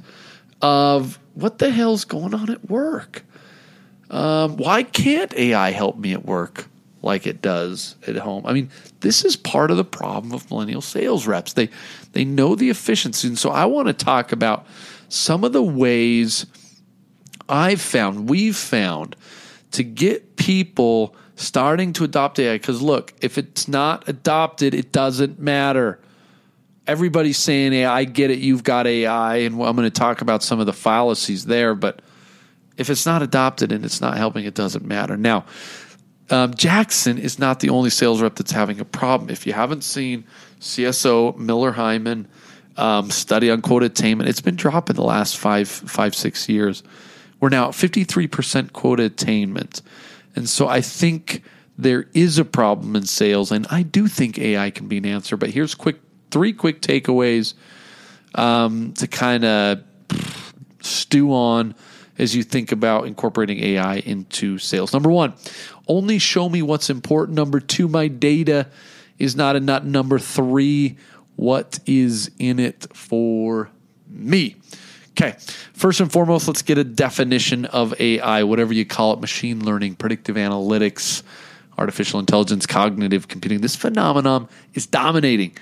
of 0.61 1.19
what 1.33 1.57
the 1.57 1.69
hell's 1.69 2.05
going 2.05 2.33
on 2.33 2.49
at 2.49 2.69
work. 2.69 3.23
Um, 4.09 4.57
why 4.57 4.83
can't 4.83 5.33
AI 5.33 5.71
help 5.71 5.97
me 5.97 6.13
at 6.13 6.25
work 6.25 6.67
like 7.01 7.25
it 7.25 7.41
does 7.41 7.95
at 8.07 8.15
home? 8.17 8.45
I 8.45 8.53
mean, 8.53 8.69
this 8.99 9.25
is 9.25 9.35
part 9.35 9.71
of 9.71 9.77
the 9.77 9.83
problem 9.83 10.33
of 10.33 10.49
millennial 10.49 10.81
sales 10.81 11.27
reps. 11.27 11.53
They 11.53 11.69
they 12.13 12.25
know 12.25 12.55
the 12.55 12.69
efficiency, 12.69 13.27
and 13.27 13.37
so 13.37 13.49
I 13.49 13.65
want 13.65 13.87
to 13.87 13.93
talk 13.93 14.31
about 14.31 14.65
some 15.09 15.43
of 15.43 15.53
the 15.53 15.63
ways 15.63 16.45
I've 17.49 17.81
found, 17.81 18.29
we've 18.29 18.55
found, 18.55 19.15
to 19.71 19.83
get 19.83 20.37
people 20.37 21.15
starting 21.35 21.91
to 21.93 22.03
adopt 22.03 22.39
AI. 22.39 22.55
Because 22.55 22.81
look, 22.81 23.13
if 23.21 23.37
it's 23.37 23.67
not 23.67 24.07
adopted, 24.07 24.73
it 24.73 24.91
doesn't 24.91 25.39
matter. 25.39 25.99
Everybody's 26.87 27.37
saying 27.37 27.73
AI. 27.73 27.99
I 27.99 28.03
get 28.05 28.31
it. 28.31 28.39
You've 28.39 28.63
got 28.63 28.87
AI, 28.87 29.37
and 29.37 29.55
I'm 29.61 29.75
going 29.75 29.89
to 29.89 29.89
talk 29.89 30.21
about 30.21 30.43
some 30.43 30.59
of 30.59 30.65
the 30.65 30.73
fallacies 30.73 31.45
there. 31.45 31.75
But 31.75 32.01
if 32.77 32.89
it's 32.89 33.05
not 33.05 33.21
adopted 33.21 33.71
and 33.71 33.83
it's 33.83 34.01
not 34.01 34.17
helping, 34.17 34.45
it 34.45 34.55
doesn't 34.55 34.85
matter. 34.85 35.17
Now, 35.17 35.45
um, 36.31 36.53
Jackson 36.53 37.17
is 37.17 37.37
not 37.37 37.59
the 37.59 37.69
only 37.69 37.89
sales 37.89 38.21
rep 38.21 38.35
that's 38.35 38.51
having 38.51 38.79
a 38.79 38.85
problem. 38.85 39.29
If 39.29 39.45
you 39.45 39.53
haven't 39.53 39.83
seen 39.83 40.23
CSO 40.59 41.37
Miller 41.37 41.73
Heiman 41.73 42.25
um, 42.77 43.11
study 43.11 43.51
on 43.51 43.61
quota 43.61 43.87
attainment, 43.87 44.29
it's 44.29 44.41
been 44.41 44.55
dropping 44.55 44.95
the 44.95 45.03
last 45.03 45.37
five, 45.37 45.67
five, 45.67 46.15
six 46.15 46.47
years. 46.47 46.83
We're 47.39 47.49
now 47.49 47.69
at 47.69 47.73
53% 47.73 48.71
quota 48.71 49.03
attainment. 49.03 49.81
And 50.35 50.47
so 50.47 50.67
I 50.67 50.81
think 50.81 51.43
there 51.77 52.07
is 52.13 52.37
a 52.37 52.45
problem 52.45 52.95
in 52.95 53.05
sales, 53.05 53.51
and 53.51 53.65
I 53.69 53.83
do 53.83 54.07
think 54.07 54.37
AI 54.37 54.69
can 54.69 54.87
be 54.87 54.97
an 54.97 55.05
answer. 55.05 55.35
But 55.35 55.49
here's 55.49 55.75
quick 55.75 55.97
three 56.29 56.53
quick 56.53 56.81
takeaways 56.81 57.55
um, 58.35 58.93
to 58.93 59.07
kind 59.07 59.43
of 59.43 59.83
stew 60.81 61.33
on 61.33 61.75
as 62.17 62.35
you 62.35 62.43
think 62.43 62.71
about 62.71 63.07
incorporating 63.07 63.59
AI 63.59 63.95
into 63.97 64.57
sales. 64.57 64.93
Number 64.93 65.09
one, 65.09 65.33
only 65.91 66.19
show 66.19 66.47
me 66.47 66.61
what's 66.61 66.89
important. 66.89 67.35
Number 67.35 67.59
two, 67.59 67.89
my 67.89 68.07
data 68.07 68.67
is 69.19 69.35
not 69.35 69.57
a 69.57 69.59
nut. 69.59 69.85
Number 69.85 70.17
three, 70.17 70.97
what 71.35 71.79
is 71.85 72.31
in 72.39 72.59
it 72.59 72.87
for 72.95 73.69
me? 74.07 74.55
Okay, 75.09 75.35
first 75.73 75.99
and 75.99 76.09
foremost, 76.09 76.47
let's 76.47 76.61
get 76.61 76.77
a 76.77 76.85
definition 76.85 77.65
of 77.65 77.93
AI, 77.99 78.43
whatever 78.43 78.73
you 78.73 78.85
call 78.85 79.11
it 79.13 79.19
machine 79.19 79.65
learning, 79.65 79.95
predictive 79.95 80.37
analytics, 80.37 81.23
artificial 81.77 82.21
intelligence, 82.21 82.65
cognitive 82.65 83.27
computing. 83.27 83.59
This 83.59 83.75
phenomenon 83.75 84.47
is 84.73 84.87
dominating. 84.87 85.57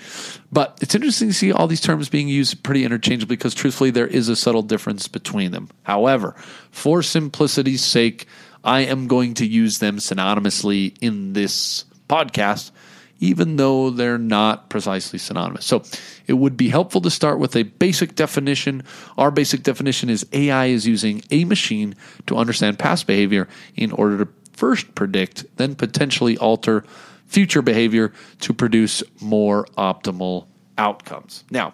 But 0.51 0.77
it's 0.81 0.93
interesting 0.93 1.29
to 1.29 1.33
see 1.33 1.51
all 1.51 1.65
these 1.65 1.81
terms 1.81 2.07
being 2.07 2.27
used 2.27 2.61
pretty 2.61 2.85
interchangeably 2.85 3.35
because, 3.35 3.55
truthfully, 3.55 3.89
there 3.89 4.07
is 4.07 4.29
a 4.29 4.35
subtle 4.35 4.61
difference 4.61 5.07
between 5.07 5.51
them. 5.51 5.69
However, 5.83 6.35
for 6.69 7.01
simplicity's 7.01 7.83
sake, 7.83 8.27
I 8.63 8.81
am 8.81 9.07
going 9.07 9.35
to 9.35 9.45
use 9.45 9.79
them 9.79 9.97
synonymously 9.97 10.97
in 11.01 11.33
this 11.33 11.85
podcast, 12.09 12.71
even 13.19 13.55
though 13.55 13.89
they're 13.89 14.17
not 14.17 14.69
precisely 14.69 15.19
synonymous. 15.19 15.65
So 15.65 15.83
it 16.27 16.33
would 16.33 16.57
be 16.57 16.69
helpful 16.69 17.01
to 17.01 17.09
start 17.09 17.39
with 17.39 17.55
a 17.55 17.63
basic 17.63 18.15
definition. 18.15 18.83
Our 19.17 19.31
basic 19.31 19.63
definition 19.63 20.09
is 20.09 20.25
AI 20.31 20.67
is 20.67 20.87
using 20.87 21.23
a 21.31 21.45
machine 21.45 21.95
to 22.27 22.37
understand 22.37 22.79
past 22.79 23.07
behavior 23.07 23.47
in 23.75 23.91
order 23.91 24.25
to 24.25 24.31
first 24.53 24.93
predict, 24.95 25.45
then 25.57 25.75
potentially 25.75 26.37
alter 26.37 26.83
future 27.27 27.61
behavior 27.61 28.11
to 28.41 28.53
produce 28.53 29.03
more 29.21 29.65
optimal 29.77 30.47
outcomes. 30.77 31.43
Now, 31.51 31.73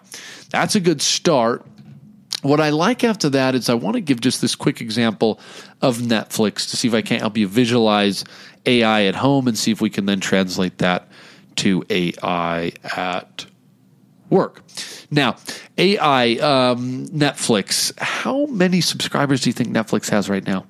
that's 0.50 0.74
a 0.74 0.80
good 0.80 1.00
start 1.00 1.64
what 2.42 2.60
I 2.60 2.70
like 2.70 3.04
after 3.04 3.28
that 3.30 3.54
is 3.54 3.68
I 3.68 3.74
want 3.74 3.94
to 3.94 4.00
give 4.00 4.20
just 4.20 4.40
this 4.40 4.54
quick 4.54 4.80
example 4.80 5.40
of 5.82 5.98
Netflix 5.98 6.70
to 6.70 6.76
see 6.76 6.88
if 6.88 6.94
I 6.94 7.02
can't 7.02 7.20
help 7.20 7.36
you 7.36 7.48
visualize 7.48 8.24
AI 8.66 9.04
at 9.04 9.14
home 9.14 9.48
and 9.48 9.56
see 9.56 9.70
if 9.70 9.80
we 9.80 9.90
can 9.90 10.06
then 10.06 10.20
translate 10.20 10.78
that 10.78 11.08
to 11.56 11.84
AI 11.88 12.72
at 12.84 13.46
work. 14.28 14.62
Now, 15.10 15.36
AI, 15.78 16.32
um, 16.34 17.06
Netflix, 17.08 17.96
how 17.98 18.46
many 18.46 18.80
subscribers 18.80 19.40
do 19.40 19.50
you 19.50 19.54
think 19.54 19.70
Netflix 19.70 20.10
has 20.10 20.28
right 20.28 20.44
now? 20.44 20.66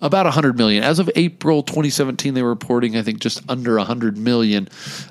About 0.00 0.26
100 0.26 0.56
million. 0.56 0.82
As 0.82 0.98
of 0.98 1.10
April 1.16 1.62
2017, 1.62 2.34
they 2.34 2.42
were 2.42 2.48
reporting, 2.48 2.96
I 2.96 3.02
think, 3.02 3.20
just 3.20 3.42
under 3.48 3.76
100 3.76 4.16
million. 4.16 4.68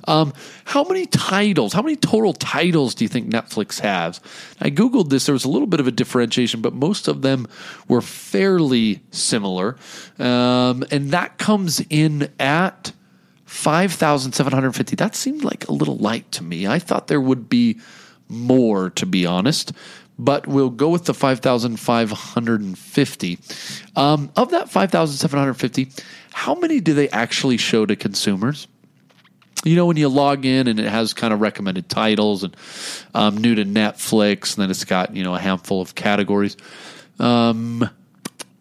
Um, 0.08 0.34
how 0.66 0.84
many 0.84 1.06
titles, 1.06 1.74
how 1.74 1.82
many 1.82 1.96
total 1.96 2.34
titles 2.34 2.96
do 2.96 3.04
you 3.04 3.10
think 3.10 3.30
Netflix 3.30 3.80
has? 3.80 4.22
I 4.60 4.70
Googled 4.70 5.10
this. 5.10 5.26
There 5.26 5.34
was 5.34 5.46
a 5.46 5.50
little 5.50 5.68
bit 5.68 5.80
of 5.80 5.88
a 5.88 5.92
differentiation, 5.92 6.62
but 6.62 6.74
most 6.74 7.08
of 7.08 7.22
them 7.22 7.48
were 7.88 8.02
fairly 8.02 9.02
similar. 9.12 9.78
Um, 10.20 10.84
and 10.92 11.12
that 11.12 11.38
comes 11.38 11.84
in 11.90 12.32
at 12.40 12.92
5,750. 13.46 14.96
That 14.96 15.16
seemed 15.16 15.44
like 15.44 15.68
a 15.68 15.72
little 15.72 15.98
light 15.98 16.32
to 16.34 16.44
me. 16.44 16.68
I 16.68 16.80
thought 16.80 17.08
there 17.08 17.22
would 17.22 17.50
be 17.50 17.80
more, 18.30 18.90
to 18.92 19.06
be 19.06 19.26
honest 19.26 19.72
but 20.20 20.48
we'll 20.48 20.70
go 20.70 20.90
with 20.90 21.06
the 21.06 21.14
5,550. 21.14 23.40
Um, 23.96 24.32
of 24.36 24.52
that 24.52 24.70
5,750, 24.70 25.90
how 26.34 26.56
many 26.56 26.80
do 26.80 26.94
they 26.94 27.10
actually 27.10 27.58
show 27.58 27.86
to 27.86 27.96
consumers? 27.96 28.68
You 29.64 29.76
know, 29.76 29.86
when 29.86 29.98
you 29.98 30.08
log 30.08 30.46
in 30.46 30.68
and 30.68 30.80
it 30.80 30.88
has 30.88 31.14
kind 31.14 31.34
of 31.34 31.42
recommended 31.42 31.90
titles 31.90 32.44
and 32.44 32.56
um, 33.14 33.38
new 33.38 33.56
to 33.56 33.66
Netflix, 33.66 34.56
and 34.56 34.64
then 34.64 34.70
it's 34.70 34.86
got, 34.86 35.16
you 35.16 35.24
know, 35.24 35.36
a 35.36 35.40
handful 35.40 35.82
of 35.82 35.96
categories. 35.96 36.56
Um, 37.20 37.90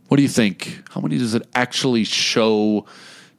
what 0.09 0.17
do 0.17 0.23
you 0.23 0.29
think? 0.29 0.83
How 0.91 1.01
many 1.01 1.19
does 1.19 1.35
it 1.35 1.47
actually 1.55 2.05
show 2.05 2.87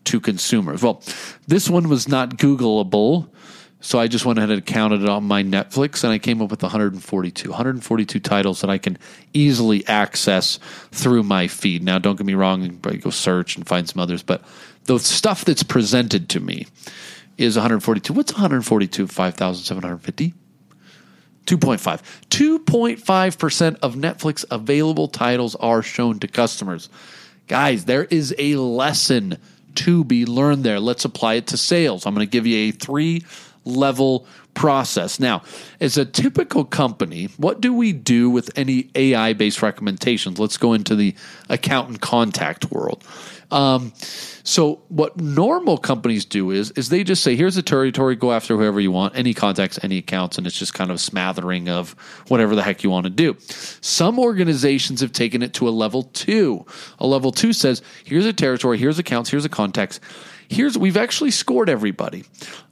to 0.06 0.20
consumers? 0.20 0.84
Well, 0.84 1.02
this 1.48 1.70
one 1.70 1.90
was 1.90 2.08
not 2.08 2.38
Googleable. 2.38 3.30
So 3.80 4.00
I 4.00 4.08
just 4.08 4.26
went 4.26 4.40
ahead 4.40 4.50
and 4.50 4.66
counted 4.66 5.04
it 5.04 5.10
on 5.10 5.24
my 5.24 5.44
Netflix 5.44 6.04
and 6.04 6.12
I 6.12 6.18
came 6.18 6.42
up 6.42 6.50
with 6.50 6.64
142. 6.64 7.50
142 7.50 8.20
titles 8.20 8.62
that 8.62 8.70
I 8.70 8.80
can 8.80 8.98
easily 9.34 9.86
access 9.88 10.58
through 10.92 11.24
my 11.24 11.48
feed. 11.48 11.84
Now, 11.84 12.00
don't 12.00 12.16
get 12.16 12.26
me 12.26 12.34
wrong, 12.34 12.80
I 12.84 12.96
go 12.96 13.12
search 13.12 13.56
and 13.56 13.68
find 13.68 13.88
some 13.88 14.02
others, 14.02 14.24
but 14.24 14.44
the 14.86 14.98
stuff 14.98 15.46
that's 15.46 15.64
presented 15.64 16.30
to 16.30 16.40
me 16.40 16.66
is 17.38 17.56
142. 17.56 18.14
What's 18.14 18.34
142 18.34 19.04
of 19.04 19.12
5,750? 19.12 20.34
2.5. 21.46 22.02
2.5% 22.30 23.80
of 23.82 23.96
Netflix 23.96 24.44
available 24.52 25.08
titles 25.08 25.56
are 25.56 25.82
shown 25.82 26.20
to 26.20 26.28
customers. 26.28 26.90
Guys, 27.48 27.86
there 27.86 28.04
is 28.06 28.36
a 28.38 28.56
lesson 28.56 29.38
to 29.76 30.04
be 30.04 30.26
learned 30.26 30.64
there. 30.64 30.80
Let's 30.80 31.06
apply 31.06 31.36
it 31.36 31.48
to 31.48 31.58
sales. 31.58 32.06
I'm 32.06 32.14
going 32.14 32.26
to 32.26 32.32
give 32.32 32.48
you 32.48 32.70
a 32.70 32.72
three 32.72 33.24
level 33.68 34.26
process. 34.54 35.20
Now, 35.20 35.44
as 35.80 35.98
a 35.98 36.06
typical 36.06 36.66
company, 36.66 37.26
what 37.38 37.62
do 37.62 37.74
we 37.74 37.94
do 37.94 38.30
with 38.30 38.50
any 38.56 38.90
AI 38.96 39.34
based 39.34 39.62
recommendations? 39.62 40.40
Let's 40.40 40.58
go 40.58 40.74
into 40.74 40.96
the 40.96 41.16
accountant 41.50 42.02
contact 42.02 42.72
world. 42.72 43.04
Um, 43.52 43.94
so 44.44 44.82
what 44.90 45.20
normal 45.22 45.78
companies 45.78 46.26
do 46.26 46.52
is 46.52 46.72
is 46.72 46.90
they 46.90 47.04
just 47.04 47.24
say, 47.24 47.36
here's 47.36 47.56
a 47.56 47.62
territory, 47.62 48.16
go 48.16 48.34
after 48.34 48.58
whoever 48.58 48.80
you 48.80 48.92
want, 48.92 49.16
any 49.16 49.34
contacts, 49.34 49.80
any 49.84 50.00
accounts, 50.00 50.38
and 50.38 50.46
it's 50.46 50.58
just 50.58 50.74
kind 50.74 50.90
of 50.90 50.96
a 50.96 51.00
smattering 51.00 51.70
of 51.70 51.92
whatever 52.28 52.56
the 52.56 52.64
heck 52.64 52.84
you 52.84 52.90
want 52.90 53.06
to 53.06 53.10
do. 53.10 53.38
Some 53.40 54.20
organizations 54.20 55.02
have 55.02 55.14
taken 55.14 55.42
it 55.44 55.54
to 55.56 55.68
a 55.68 55.72
level 55.72 56.04
two. 56.04 56.66
A 57.00 57.08
level 57.08 57.32
two 57.32 57.54
says, 57.54 57.82
here's 58.04 58.26
a 58.26 58.34
territory, 58.34 58.78
here's 58.78 59.00
accounts, 59.00 59.30
here's 59.30 59.46
a 59.46 59.50
contacts 59.50 60.00
here's 60.50 60.78
we've 60.78 60.98
actually 60.98 61.32
scored 61.32 61.70
everybody, 61.70 62.24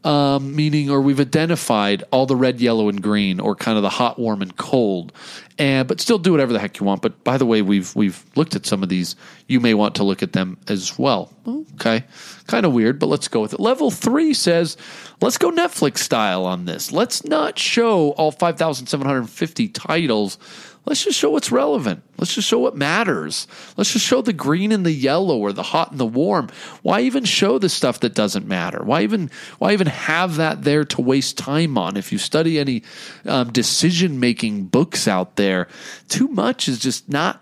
um, 0.03 0.55
meaning 0.55 0.89
or 0.89 1.01
we've 1.01 1.19
identified 1.19 2.03
all 2.11 2.25
the 2.25 2.35
red, 2.35 2.59
yellow, 2.61 2.89
and 2.89 3.01
green, 3.01 3.39
or 3.39 3.55
kind 3.55 3.77
of 3.77 3.83
the 3.83 3.89
hot, 3.89 4.17
warm, 4.17 4.41
and 4.41 4.55
cold, 4.57 5.11
and 5.57 5.87
but 5.87 5.99
still 6.01 6.17
do 6.17 6.31
whatever 6.31 6.53
the 6.53 6.59
heck 6.59 6.79
you 6.79 6.85
want. 6.85 7.01
But 7.01 7.23
by 7.23 7.37
the 7.37 7.45
way, 7.45 7.61
we've 7.61 7.95
we've 7.95 8.23
looked 8.35 8.55
at 8.55 8.65
some 8.65 8.83
of 8.83 8.89
these. 8.89 9.15
You 9.47 9.59
may 9.59 9.73
want 9.73 9.95
to 9.95 10.03
look 10.03 10.23
at 10.23 10.33
them 10.33 10.57
as 10.67 10.97
well. 10.97 11.31
Okay, 11.75 12.03
kind 12.47 12.65
of 12.65 12.73
weird, 12.73 12.99
but 12.99 13.07
let's 13.07 13.27
go 13.27 13.41
with 13.41 13.53
it. 13.53 13.59
Level 13.59 13.91
three 13.91 14.33
says, 14.33 14.77
let's 15.21 15.37
go 15.37 15.51
Netflix 15.51 15.99
style 15.99 16.45
on 16.45 16.65
this. 16.65 16.91
Let's 16.91 17.23
not 17.25 17.59
show 17.59 18.11
all 18.11 18.31
five 18.31 18.57
thousand 18.57 18.87
seven 18.87 19.05
hundred 19.05 19.29
fifty 19.29 19.67
titles 19.67 20.37
Let's 20.85 21.03
just 21.03 21.17
show 21.17 21.31
what's 21.31 21.51
relevant. 21.51 22.03
Let's 22.17 22.35
just 22.35 22.47
show 22.47 22.59
what 22.59 22.75
matters. 22.75 23.47
Let's 23.75 23.91
just 23.91 24.05
show 24.05 24.21
the 24.21 24.33
green 24.33 24.71
and 24.71 24.85
the 24.85 24.91
yellow 24.91 25.37
or 25.37 25.51
the 25.51 25.63
hot 25.63 25.91
and 25.91 25.99
the 25.99 26.05
warm. 26.05 26.49
Why 26.83 27.01
even 27.01 27.25
show 27.25 27.57
the 27.57 27.69
stuff 27.69 28.01
that 28.01 28.13
doesn't 28.13 28.47
matter? 28.47 28.83
Why 28.83 29.01
even 29.01 29.31
why 29.57 29.73
even 29.73 29.87
have 29.87 30.35
that 30.35 30.63
there 30.63 30.85
to 30.85 31.01
waste 31.01 31.37
time 31.37 31.77
on? 31.77 31.97
If 31.97 32.11
you 32.11 32.17
study 32.17 32.59
any 32.59 32.83
um, 33.25 33.51
decision 33.51 34.19
making 34.19 34.65
books 34.65 35.07
out 35.07 35.37
there, 35.37 35.67
too 36.07 36.27
much 36.27 36.67
is 36.67 36.79
just 36.79 37.09
not 37.09 37.41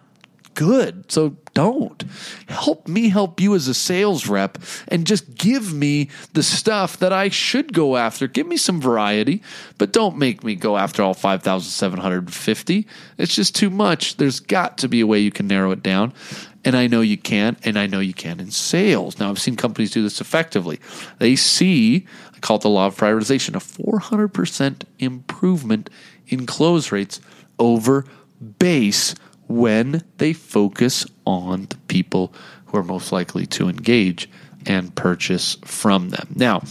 good. 0.54 1.12
So 1.12 1.38
don't. 1.54 2.04
Help 2.48 2.88
me 2.88 3.10
help 3.10 3.40
you 3.40 3.56
as 3.56 3.68
a 3.68 3.74
sales 3.74 4.28
rep 4.28 4.58
and 4.88 5.06
just 5.06 5.36
give 5.36 5.74
me 5.74 6.10
the 6.34 6.44
stuff 6.44 6.98
that 6.98 7.14
I 7.14 7.30
should 7.30 7.74
go 7.74 7.96
after. 7.96 8.28
Give 8.28 8.48
me 8.48 8.58
some 8.58 8.82
variety, 8.82 9.42
but 9.78 9.94
don't 9.94 10.18
make 10.18 10.44
me 10.44 10.56
go 10.56 10.78
after 10.78 11.04
all 11.04 11.14
5,750. 11.14 12.88
It's 13.18 13.36
just 13.36 13.56
too 13.56 13.70
much. 13.70 14.18
There's 14.18 14.40
got 14.40 14.78
to 14.80 14.88
be 14.88 15.02
a 15.02 15.08
way 15.08 15.20
you 15.20 15.32
can 15.32 15.48
narrow 15.48 15.72
it 15.72 15.84
down. 15.84 16.14
And 16.66 16.78
I 16.78 16.88
know 16.88 17.02
you 17.02 17.18
can, 17.18 17.58
and 17.64 17.78
I 17.78 17.88
know 17.88 18.00
you 18.00 18.14
can 18.14 18.40
in 18.40 18.50
sales. 18.50 19.20
Now, 19.20 19.30
I've 19.30 19.40
seen 19.40 19.58
companies 19.58 19.92
do 19.92 20.02
this 20.02 20.22
effectively. 20.22 20.80
They 21.20 21.36
see, 21.36 22.08
I 22.34 22.40
call 22.40 22.56
it 22.56 22.62
the 22.62 22.70
law 22.70 22.88
of 22.88 22.96
prioritization, 22.96 23.56
a 23.56 23.60
400% 23.60 24.84
improvement 24.98 25.90
in 26.28 26.46
close 26.46 26.92
rates 26.92 27.20
over 27.60 28.06
base 28.60 29.14
when 29.48 30.04
they 30.18 30.34
focus 30.34 31.06
on 31.26 31.68
the 31.70 31.78
people 31.88 32.34
who 32.66 32.78
are 32.78 32.84
most 32.84 33.12
likely 33.12 33.46
to 33.46 33.70
engage 33.70 34.30
and 34.66 34.96
purchase 34.96 35.58
from 35.66 36.10
them. 36.10 36.28
Now, 36.36 36.64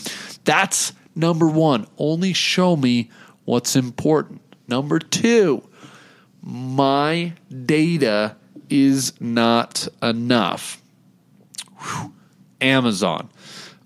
that's 0.45 0.93
number 1.15 1.47
one. 1.47 1.87
Only 1.99 2.33
show 2.33 2.77
me 2.77 3.11
what's 3.45 3.77
important. 3.77 4.41
Number 4.69 4.99
two, 4.99 5.69
my 6.43 7.35
data 7.65 8.37
is 8.71 9.13
not 9.21 9.87
enough. 10.03 10.83
Whew. 11.79 12.13
Amazon. 12.63 13.29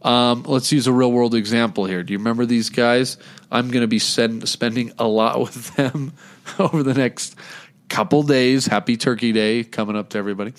Um, 0.02 0.44
let's 0.44 0.70
use 0.70 0.86
a 0.86 0.92
real 0.92 1.10
world 1.10 1.34
example 1.34 1.86
here. 1.86 2.02
Do 2.04 2.12
you 2.12 2.18
remember 2.18 2.46
these 2.46 2.70
guys? 2.70 3.16
I'm 3.50 3.70
going 3.70 3.80
to 3.80 3.88
be 3.88 3.98
send, 3.98 4.48
spending 4.48 4.92
a 4.98 5.08
lot 5.08 5.40
with 5.40 5.74
them 5.74 6.12
over 6.58 6.82
the 6.82 6.94
next 6.94 7.34
couple 7.88 8.22
days. 8.22 8.66
Happy 8.66 8.96
Turkey 8.96 9.32
Day 9.32 9.64
coming 9.64 9.96
up 9.96 10.10
to 10.10 10.18
everybody. 10.18 10.52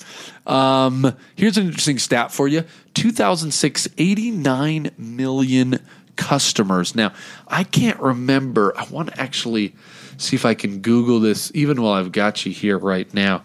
Um, 0.46 1.16
here's 1.36 1.58
an 1.58 1.68
interesting 1.68 2.00
stat 2.00 2.32
for 2.32 2.48
you 2.48 2.64
2006, 2.94 3.88
89 3.98 4.92
million 4.98 5.80
customers. 6.16 6.96
Now, 6.96 7.14
I 7.48 7.64
can't 7.64 8.00
remember. 8.00 8.78
I 8.78 8.86
want 8.86 9.14
to 9.14 9.22
actually 9.22 9.76
see 10.18 10.36
if 10.36 10.46
I 10.46 10.54
can 10.54 10.80
Google 10.80 11.20
this, 11.20 11.52
even 11.54 11.82
while 11.82 11.94
I've 11.94 12.12
got 12.12 12.46
you 12.46 12.52
here 12.52 12.78
right 12.78 13.12
now. 13.14 13.44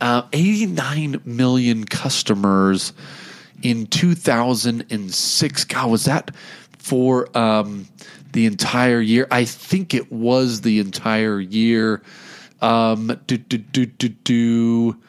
Uh, 0.00 0.22
89 0.32 1.22
million 1.24 1.84
customers 1.84 2.92
in 3.62 3.86
2006. 3.86 5.64
God, 5.64 5.90
was 5.90 6.04
that 6.04 6.30
for 6.78 7.36
um, 7.36 7.86
the 8.32 8.46
entire 8.46 9.00
year? 9.00 9.26
I 9.30 9.44
think 9.44 9.94
it 9.94 10.12
was 10.12 10.60
the 10.60 10.78
entire 10.80 11.40
year. 11.40 12.02
Um, 12.60 13.20
do, 13.26 13.36
do, 13.36 13.58
do, 13.58 13.86
do, 13.86 14.08
do. 14.08 15.00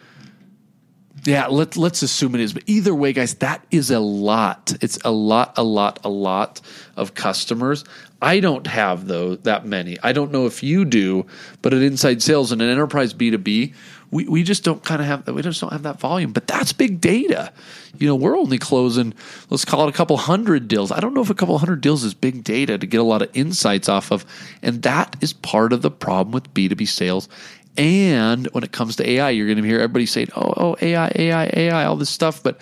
Yeah, 1.26 1.48
let, 1.48 1.76
let's 1.76 2.04
assume 2.04 2.36
it 2.36 2.42
is. 2.42 2.54
But 2.54 2.64
either 2.68 2.94
way, 2.94 3.12
guys, 3.12 3.36
that 3.36 3.66
is 3.72 3.90
a 3.90 4.00
lot. 4.00 4.74
It's 4.82 5.00
a 5.04 5.12
lot, 5.12 5.58
a 5.58 5.64
lot, 5.64 6.00
a 6.04 6.10
lot 6.10 6.62
of 6.96 7.16
customers. 7.16 7.84
I 8.22 8.40
don't 8.40 8.68
have 8.68 9.08
though 9.08 9.36
that 9.38 9.66
many. 9.66 9.98
I 10.04 10.14
don't 10.14 10.32
know 10.32 10.46
if 10.46 10.64
you 10.64 10.86
do, 10.86 11.26
but 11.62 11.74
at 11.74 11.82
Inside 11.82 12.22
Sales 12.22 12.52
and 12.52 12.62
an 12.62 12.70
enterprise 12.70 13.14
B2B, 13.14 13.74
we, 14.12 14.28
we 14.28 14.44
just 14.44 14.63
don't 14.63 14.84
kind 14.84 15.02
of 15.02 15.08
have 15.08 15.28
we 15.28 15.41
just 15.41 15.62
don't 15.62 15.72
have 15.72 15.84
that 15.84 16.00
volume. 16.00 16.32
But 16.32 16.48
that's 16.48 16.74
big 16.74 17.02
data. 17.02 17.52
You 17.98 18.08
know, 18.08 18.15
we're 18.15 18.38
only 18.38 18.58
closing, 18.58 19.13
let's 19.50 19.65
call 19.65 19.88
it 19.88 19.89
a 19.89 19.98
couple 19.98 20.18
hundred 20.18 20.68
deals. 20.68 20.91
I 20.91 21.00
don't 21.00 21.13
know 21.13 21.22
if 21.22 21.30
a 21.30 21.36
couple 21.36 21.58
hundred 21.58 21.82
deals 21.82 22.04
is 22.04 22.13
big 22.13 22.44
data 22.44 22.78
to 22.78 22.86
get 22.86 23.00
a 23.00 23.04
lot 23.04 23.22
of 23.22 23.30
insights 23.34 23.88
off 23.89 24.12
of. 24.12 24.26
And 24.62 24.82
that 24.84 25.15
is 25.22 25.34
part 25.34 25.74
of 25.74 25.82
the 25.82 25.91
problem 25.91 26.34
with 26.34 26.54
B2B 26.54 26.88
sales. 26.88 27.30
And 27.78 28.48
when 28.48 28.63
it 28.63 28.72
comes 28.72 28.96
to 28.98 29.10
AI, 29.10 29.32
you're 29.32 29.48
going 29.48 29.62
to 29.62 29.68
hear 29.68 29.80
everybody 29.80 30.06
saying, 30.06 30.30
oh, 30.36 30.54
oh, 30.56 30.76
AI, 30.82 31.12
AI, 31.15 31.50
AI, 31.54 31.86
all 31.86 31.98
this 31.98 32.10
stuff. 32.10 32.41
But 32.41 32.60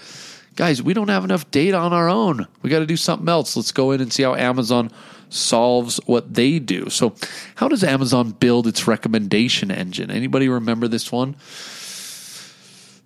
guys, 0.56 0.82
we 0.82 0.94
don't 0.94 1.10
have 1.10 1.24
enough 1.24 1.50
data 1.52 1.78
on 1.78 1.94
our 1.94 2.10
own. 2.10 2.48
We 2.62 2.70
got 2.70 2.80
to 2.80 2.86
do 2.86 2.98
something 2.98 3.30
else. 3.30 3.56
Let's 3.56 3.72
go 3.72 3.92
in 3.92 4.02
and 4.02 4.12
see 4.12 4.24
how 4.24 4.36
Amazon 4.36 4.92
solves 5.30 6.00
what 6.06 6.34
they 6.34 6.60
do. 6.60 6.90
So, 6.90 7.16
how 7.56 7.68
does 7.68 7.84
Amazon 7.84 8.32
build 8.32 8.68
its 8.68 8.88
recommendation 8.88 9.72
engine? 9.72 10.12
Anybody 10.12 10.48
remember 10.50 10.88
this 10.88 11.12
one? 11.12 11.36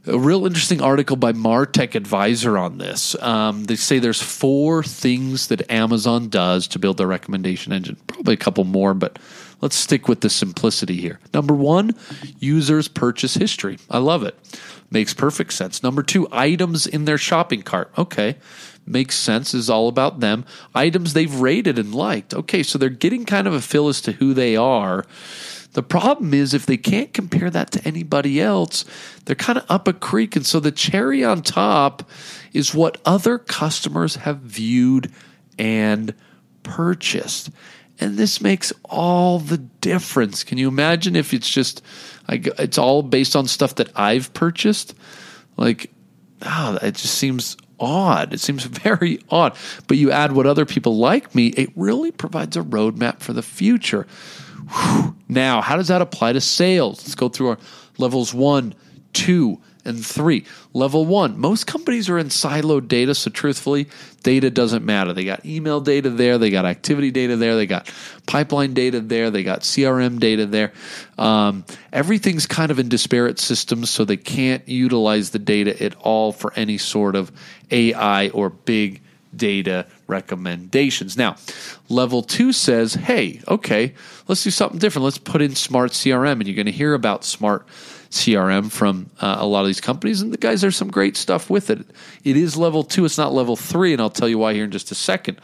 A 0.06 0.18
real 0.18 0.46
interesting 0.46 0.82
article 0.82 1.18
by 1.18 1.34
Martech 1.34 1.94
Advisor 1.94 2.58
on 2.58 2.78
this. 2.78 3.22
Um, 3.22 3.66
they 3.66 3.76
say 3.76 4.00
there's 4.00 4.22
four 4.22 4.82
things 4.82 5.48
that 5.48 5.70
Amazon 5.70 6.30
does 6.30 6.68
to 6.70 6.80
build 6.80 6.98
their 6.98 7.08
recommendation 7.08 7.74
engine. 7.74 7.98
Probably 8.08 8.34
a 8.34 8.38
couple 8.38 8.64
more, 8.64 8.94
but 8.94 9.20
let's 9.62 9.76
stick 9.76 10.08
with 10.08 10.22
the 10.22 10.30
simplicity 10.30 10.98
here. 10.98 11.20
Number 11.34 11.54
one, 11.54 11.96
users' 12.40 12.88
purchase 12.88 13.36
history. 13.36 13.78
I 13.90 13.98
love 14.00 14.24
it. 14.24 14.36
Makes 14.90 15.14
perfect 15.14 15.54
sense. 15.54 15.84
Number 15.84 16.04
two, 16.04 16.28
items 16.32 16.88
in 16.88 17.06
their 17.06 17.18
shopping 17.18 17.62
cart. 17.62 17.92
Okay 17.98 18.38
makes 18.88 19.16
sense 19.16 19.54
is 19.54 19.70
all 19.70 19.88
about 19.88 20.22
them. 20.22 20.46
Items 20.74 21.14
they've 21.14 21.40
rated 21.40 21.78
and 21.78 21.94
liked. 21.94 22.34
Okay, 22.34 22.64
so 22.64 22.78
they're 22.78 22.90
getting 22.90 23.26
kind 23.26 23.48
of 23.48 23.54
a 23.54 23.62
feel 23.62 23.88
as 23.90 24.02
to 24.02 24.14
who 24.14 24.34
they 24.34 24.56
are. 24.56 25.06
The 25.74 25.84
problem 25.84 26.34
is 26.34 26.54
if 26.54 26.66
they 26.66 26.78
can't 26.78 27.14
compare 27.14 27.50
that 27.50 27.72
to 27.72 27.88
anybody 27.88 28.42
else, 28.42 28.86
they're 29.26 29.36
kind 29.36 29.60
of 29.60 29.66
up 29.70 29.88
a 29.88 29.94
creek. 29.94 30.36
And 30.36 30.46
so 30.46 30.60
the 30.60 30.72
cherry 30.72 31.24
on 31.24 31.42
top 31.42 32.10
is 32.54 32.74
what 32.74 33.00
other 33.06 33.38
customers 33.38 34.16
have 34.16 34.40
viewed 34.40 35.12
and 35.60 36.16
purchased. 36.64 37.52
And 38.00 38.18
this 38.18 38.42
makes 38.42 38.72
all 38.86 39.40
the 39.40 39.58
difference. 39.58 40.44
Can 40.44 40.58
you 40.58 40.68
imagine 40.68 41.16
if 41.16 41.34
it's 41.34 41.50
just 41.50 41.82
like 42.28 42.48
it's 42.60 42.78
all 42.78 43.02
based 43.02 43.36
on 43.36 43.48
stuff 43.48 43.76
that 43.76 43.90
I've 43.96 44.34
purchased? 44.34 44.94
Like, 45.58 45.92
ah, 46.44 46.78
oh, 46.82 46.86
it 46.86 46.96
just 46.96 47.16
seems 47.16 47.58
odd. 47.80 48.34
It 48.34 48.40
seems 48.40 48.64
very 48.66 49.20
odd. 49.30 49.56
But 49.88 49.98
you 49.98 50.12
add 50.12 50.34
what 50.34 50.46
other 50.46 50.66
people 50.66 50.98
like 50.98 51.34
me, 51.34 51.48
it 51.48 51.70
really 51.76 52.12
provides 52.12 52.56
a 52.56 52.62
roadmap 52.62 53.20
for 53.20 53.34
the 53.34 53.42
future. 53.42 54.06
Whew. 54.72 55.16
Now, 55.28 55.62
how 55.62 55.76
does 55.76 55.88
that 55.88 56.02
apply 56.02 56.34
to 56.34 56.42
sales? 56.42 57.00
Let's 57.00 57.16
go 57.16 57.30
through 57.30 57.50
our 57.50 57.58
levels 57.98 58.34
one, 58.34 58.76
two, 59.14 59.60
and 59.88 60.06
three. 60.06 60.46
Level 60.74 61.06
one, 61.06 61.40
most 61.40 61.66
companies 61.66 62.10
are 62.10 62.18
in 62.18 62.28
siloed 62.28 62.88
data, 62.88 63.16
so 63.16 63.32
truthfully, 63.32 63.88
data 64.24 64.50
doesn't 64.50 64.86
matter. 64.86 65.14
They 65.14 65.24
got 65.24 65.46
email 65.46 65.82
data 65.82 66.10
there, 66.10 66.38
they 66.38 66.50
got 66.50 66.66
activity 66.66 67.12
data 67.12 67.36
there, 67.38 67.56
they 67.56 67.66
got 67.66 67.92
pipeline 68.28 68.74
data 68.74 69.00
there, 69.00 69.32
they 69.32 69.44
got 69.44 69.62
CRM 69.62 70.20
data 70.20 70.46
there. 70.46 70.74
Um, 71.18 71.66
everything's 71.92 72.46
kind 72.46 72.70
of 72.70 72.80
in 72.80 72.90
disparate 72.90 73.40
systems, 73.40 73.90
so 73.90 74.06
they 74.06 74.18
can't 74.18 74.68
utilize 74.68 75.32
the 75.32 75.40
data 75.40 75.82
at 75.82 75.96
all 75.96 76.32
for 76.32 76.54
any 76.56 76.78
sort 76.78 77.16
of 77.16 77.32
AI 77.72 78.30
or 78.30 78.50
big 78.50 79.02
data 79.36 79.86
recommendations. 80.08 81.18
Now, 81.18 81.36
level 81.90 82.24
two 82.24 82.52
says, 82.52 82.96
hey, 82.96 83.42
okay, 83.48 83.94
let's 84.28 84.44
do 84.44 84.52
something 84.52 84.80
different. 84.80 85.06
Let's 85.06 85.18
put 85.18 85.42
in 85.42 85.56
smart 85.56 85.92
CRM, 85.92 86.34
and 86.34 86.48
you're 86.48 86.56
going 86.56 86.66
to 86.66 86.72
hear 86.72 86.94
about 86.94 87.24
smart 87.24 87.68
CRM 88.10 88.72
from 88.72 89.10
uh, 89.20 89.38
a 89.40 89.46
lot 89.46 89.62
of 89.62 89.68
these 89.68 89.82
companies. 89.82 90.22
And 90.22 90.32
the 90.32 90.38
guys, 90.38 90.62
there's 90.62 90.76
some 90.76 90.90
great 90.90 91.18
stuff 91.18 91.50
with 91.50 91.70
it. 91.70 91.86
It 92.24 92.38
is 92.38 92.58
level 92.58 92.84
two, 92.84 93.06
it's 93.06 93.18
not 93.18 93.34
level 93.34 93.56
three, 93.56 93.94
and 93.94 94.02
I'll 94.02 94.10
tell 94.10 94.30
you 94.30 94.38
why 94.38 94.54
here 94.54 94.64
in 94.64 94.72
just 94.72 94.92
a 94.92 94.96
second. 94.96 95.40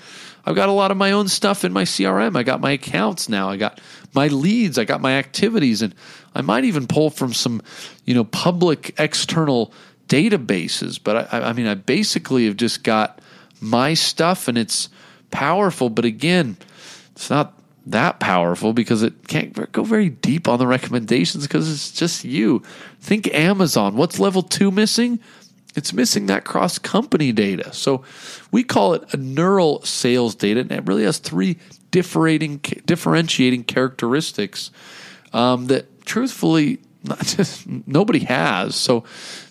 I've 0.45 0.55
got 0.55 0.69
a 0.69 0.73
lot 0.73 0.91
of 0.91 0.97
my 0.97 1.11
own 1.11 1.29
stuff 1.29 1.63
in 1.63 1.71
my 1.71 1.83
CRM. 1.83 2.35
I 2.35 2.43
got 2.43 2.59
my 2.59 2.71
accounts 2.71 3.29
now. 3.29 3.49
I 3.49 3.57
got 3.57 3.79
my 4.13 4.27
leads. 4.27 4.77
I 4.77 4.83
got 4.83 4.99
my 4.99 5.13
activities, 5.13 5.81
and 5.81 5.95
I 6.35 6.41
might 6.41 6.65
even 6.65 6.87
pull 6.87 7.09
from 7.09 7.33
some, 7.33 7.61
you 8.05 8.13
know, 8.13 8.25
public 8.25 8.93
external 8.97 9.73
databases. 10.07 10.99
But 11.01 11.33
I, 11.33 11.49
I 11.49 11.53
mean, 11.53 11.67
I 11.67 11.75
basically 11.75 12.45
have 12.45 12.57
just 12.57 12.83
got 12.83 13.19
my 13.61 13.93
stuff, 13.93 14.49
and 14.49 14.57
it's 14.57 14.89
powerful. 15.31 15.89
But 15.89 16.03
again, 16.03 16.57
it's 17.13 17.29
not 17.29 17.57
that 17.85 18.19
powerful 18.19 18.73
because 18.73 19.03
it 19.03 19.27
can't 19.27 19.71
go 19.71 19.83
very 19.83 20.09
deep 20.09 20.47
on 20.47 20.59
the 20.59 20.67
recommendations 20.67 21.45
because 21.45 21.71
it's 21.71 21.91
just 21.91 22.23
you. 22.23 22.63
Think 22.99 23.33
Amazon. 23.33 23.95
What's 23.95 24.19
level 24.19 24.41
two 24.41 24.71
missing? 24.71 25.19
It's 25.75 25.91
missing 25.91 26.27
that 26.27 26.45
cross 26.45 26.77
company 26.77 27.31
data. 27.31 27.73
So 27.73 28.03
we 28.51 28.63
call 28.63 28.93
it 28.93 29.13
a 29.13 29.17
neural 29.17 29.81
sales 29.81 30.35
data, 30.35 30.61
and 30.61 30.71
it 30.71 30.87
really 30.87 31.03
has 31.03 31.17
three 31.17 31.57
differentiating 31.91 33.63
characteristics 33.63 34.71
um, 35.33 35.67
that 35.67 36.05
truthfully 36.05 36.79
not 37.03 37.19
just, 37.19 37.67
nobody 37.67 38.19
has. 38.19 38.75
So 38.75 39.03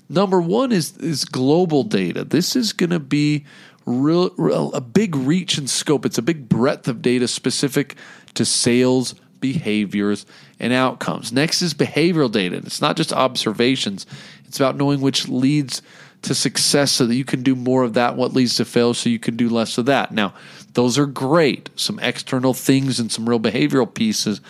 number 0.08 0.40
one 0.40 0.72
is 0.72 0.96
is 0.98 1.24
global 1.24 1.82
data. 1.82 2.24
This 2.24 2.56
is 2.56 2.72
going 2.72 2.90
to 2.90 3.00
be 3.00 3.44
real, 3.84 4.30
real, 4.36 4.72
a 4.72 4.80
big 4.80 5.14
reach 5.16 5.58
and 5.58 5.68
scope. 5.68 6.06
It's 6.06 6.18
a 6.18 6.22
big 6.22 6.48
breadth 6.48 6.88
of 6.88 7.02
data 7.02 7.28
specific 7.28 7.96
to 8.34 8.44
sales 8.44 9.14
behaviors 9.40 10.24
and 10.60 10.72
outcomes. 10.72 11.32
Next 11.32 11.62
is 11.62 11.74
behavioral 11.74 12.30
data. 12.30 12.56
It's 12.56 12.80
not 12.80 12.96
just 12.96 13.12
observations. 13.12 14.06
It's 14.46 14.58
about 14.58 14.76
knowing 14.76 15.00
which 15.00 15.28
leads 15.28 15.82
to 16.22 16.34
success 16.34 16.92
so 16.92 17.06
that 17.06 17.16
you 17.16 17.24
can 17.24 17.42
do 17.42 17.56
more 17.56 17.82
of 17.82 17.94
that, 17.94 18.16
what 18.16 18.32
leads 18.32 18.56
to 18.56 18.64
fail 18.64 18.94
so 18.94 19.10
you 19.10 19.18
can 19.18 19.36
do 19.36 19.48
less 19.48 19.76
of 19.76 19.86
that. 19.86 20.12
Now, 20.12 20.34
those 20.74 20.96
are 20.96 21.06
great, 21.06 21.68
some 21.74 21.98
external 21.98 22.54
things 22.54 23.00
and 23.00 23.10
some 23.10 23.28
real 23.28 23.40
behavioral 23.40 23.92
pieces. 23.92 24.40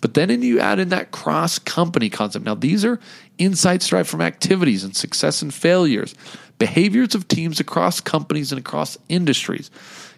But 0.00 0.14
then 0.14 0.42
you 0.42 0.58
add 0.58 0.80
in 0.80 0.88
that 0.88 1.12
cross 1.12 1.60
company 1.60 2.10
concept. 2.10 2.44
Now, 2.44 2.56
these 2.56 2.84
are 2.84 2.98
insights 3.38 3.86
derived 3.86 4.08
from 4.08 4.20
activities 4.20 4.82
and 4.82 4.96
success 4.96 5.42
and 5.42 5.54
failures, 5.54 6.14
behaviors 6.58 7.14
of 7.14 7.28
teams 7.28 7.60
across 7.60 8.00
companies 8.00 8.50
and 8.50 8.58
across 8.58 8.98
industries. 9.08 9.70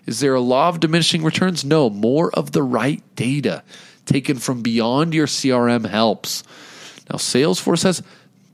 Is 0.06 0.20
there 0.20 0.34
a 0.34 0.40
law 0.40 0.68
of 0.68 0.80
diminishing 0.80 1.22
returns? 1.22 1.64
No, 1.64 1.88
more 1.90 2.30
of 2.32 2.52
the 2.52 2.62
right 2.62 3.02
data 3.16 3.62
taken 4.06 4.38
from 4.38 4.62
beyond 4.62 5.14
your 5.14 5.26
CRM 5.26 5.86
helps. 5.86 6.42
Now, 7.10 7.16
Salesforce 7.16 7.84
has 7.84 8.02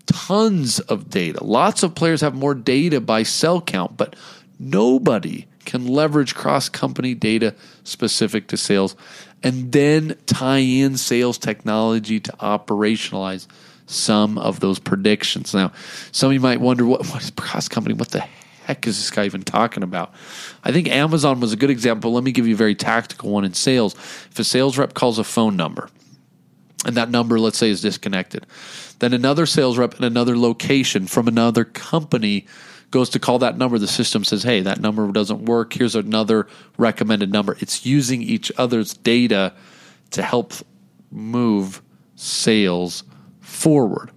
tons 0.06 0.80
of 0.80 1.10
data. 1.10 1.42
Lots 1.42 1.82
of 1.82 1.94
players 1.94 2.20
have 2.20 2.34
more 2.34 2.54
data 2.54 3.00
by 3.00 3.22
cell 3.22 3.60
count, 3.60 3.96
but 3.96 4.16
nobody 4.58 5.46
can 5.64 5.86
leverage 5.86 6.34
cross 6.34 6.68
company 6.68 7.14
data 7.14 7.54
specific 7.84 8.48
to 8.48 8.56
sales 8.56 8.96
and 9.42 9.72
then 9.72 10.16
tie 10.26 10.58
in 10.58 10.96
sales 10.96 11.38
technology 11.38 12.20
to 12.20 12.32
operationalize 12.32 13.46
some 13.86 14.38
of 14.38 14.60
those 14.60 14.78
predictions. 14.78 15.54
Now, 15.54 15.72
some 16.12 16.28
of 16.28 16.34
you 16.34 16.40
might 16.40 16.60
wonder 16.60 16.86
what, 16.86 17.06
what 17.08 17.22
is 17.22 17.30
cross 17.30 17.68
company? 17.68 17.94
What 17.94 18.10
the 18.10 18.24
heck 18.70 18.86
is 18.86 18.98
this 18.98 19.10
guy 19.10 19.24
even 19.24 19.42
talking 19.42 19.82
about? 19.82 20.14
I 20.62 20.70
think 20.70 20.88
Amazon 20.88 21.40
was 21.40 21.52
a 21.52 21.56
good 21.56 21.70
example. 21.70 22.12
Let 22.12 22.22
me 22.22 22.30
give 22.30 22.46
you 22.46 22.54
a 22.54 22.58
very 22.58 22.76
tactical 22.76 23.30
one 23.30 23.44
in 23.44 23.52
sales. 23.52 23.94
If 23.94 24.38
a 24.38 24.44
sales 24.44 24.78
rep 24.78 24.94
calls 24.94 25.18
a 25.18 25.24
phone 25.24 25.56
number, 25.56 25.88
and 26.84 26.96
that 26.96 27.10
number, 27.10 27.40
let's 27.40 27.58
say, 27.58 27.68
is 27.68 27.82
disconnected, 27.82 28.46
then 29.00 29.12
another 29.12 29.44
sales 29.44 29.76
rep 29.76 29.94
in 29.96 30.04
another 30.04 30.38
location 30.38 31.06
from 31.06 31.26
another 31.26 31.64
company 31.64 32.46
goes 32.92 33.10
to 33.10 33.18
call 33.18 33.40
that 33.40 33.58
number. 33.58 33.76
The 33.76 33.88
system 33.88 34.24
says, 34.24 34.44
hey, 34.44 34.60
that 34.60 34.80
number 34.80 35.10
doesn't 35.10 35.44
work. 35.44 35.72
Here's 35.72 35.96
another 35.96 36.46
recommended 36.78 37.32
number. 37.32 37.56
It's 37.58 37.84
using 37.84 38.22
each 38.22 38.52
other's 38.56 38.94
data 38.94 39.52
to 40.12 40.22
help 40.22 40.52
move 41.10 41.82
sales 42.14 43.02
forward. 43.40 44.10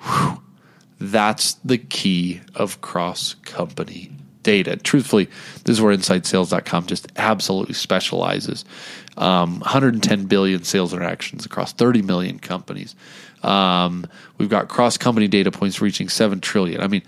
Whew. 0.00 0.42
That's 1.02 1.54
the 1.64 1.78
key 1.78 2.40
of 2.54 2.80
cross 2.80 3.34
company 3.42 4.12
data. 4.44 4.76
Truthfully, 4.76 5.28
this 5.64 5.74
is 5.74 5.82
where 5.82 5.92
InsideSales.com 5.96 6.86
just 6.86 7.10
absolutely 7.16 7.74
specializes. 7.74 8.64
Um, 9.16 9.58
110 9.60 10.26
billion 10.26 10.62
sales 10.62 10.92
interactions 10.92 11.44
across 11.44 11.72
30 11.72 12.02
million 12.02 12.38
companies. 12.38 12.94
Um, 13.42 14.06
we've 14.38 14.48
got 14.48 14.68
cross 14.68 14.96
company 14.96 15.26
data 15.26 15.50
points 15.50 15.80
reaching 15.80 16.08
7 16.08 16.40
trillion. 16.40 16.80
I 16.80 16.86
mean, 16.86 17.02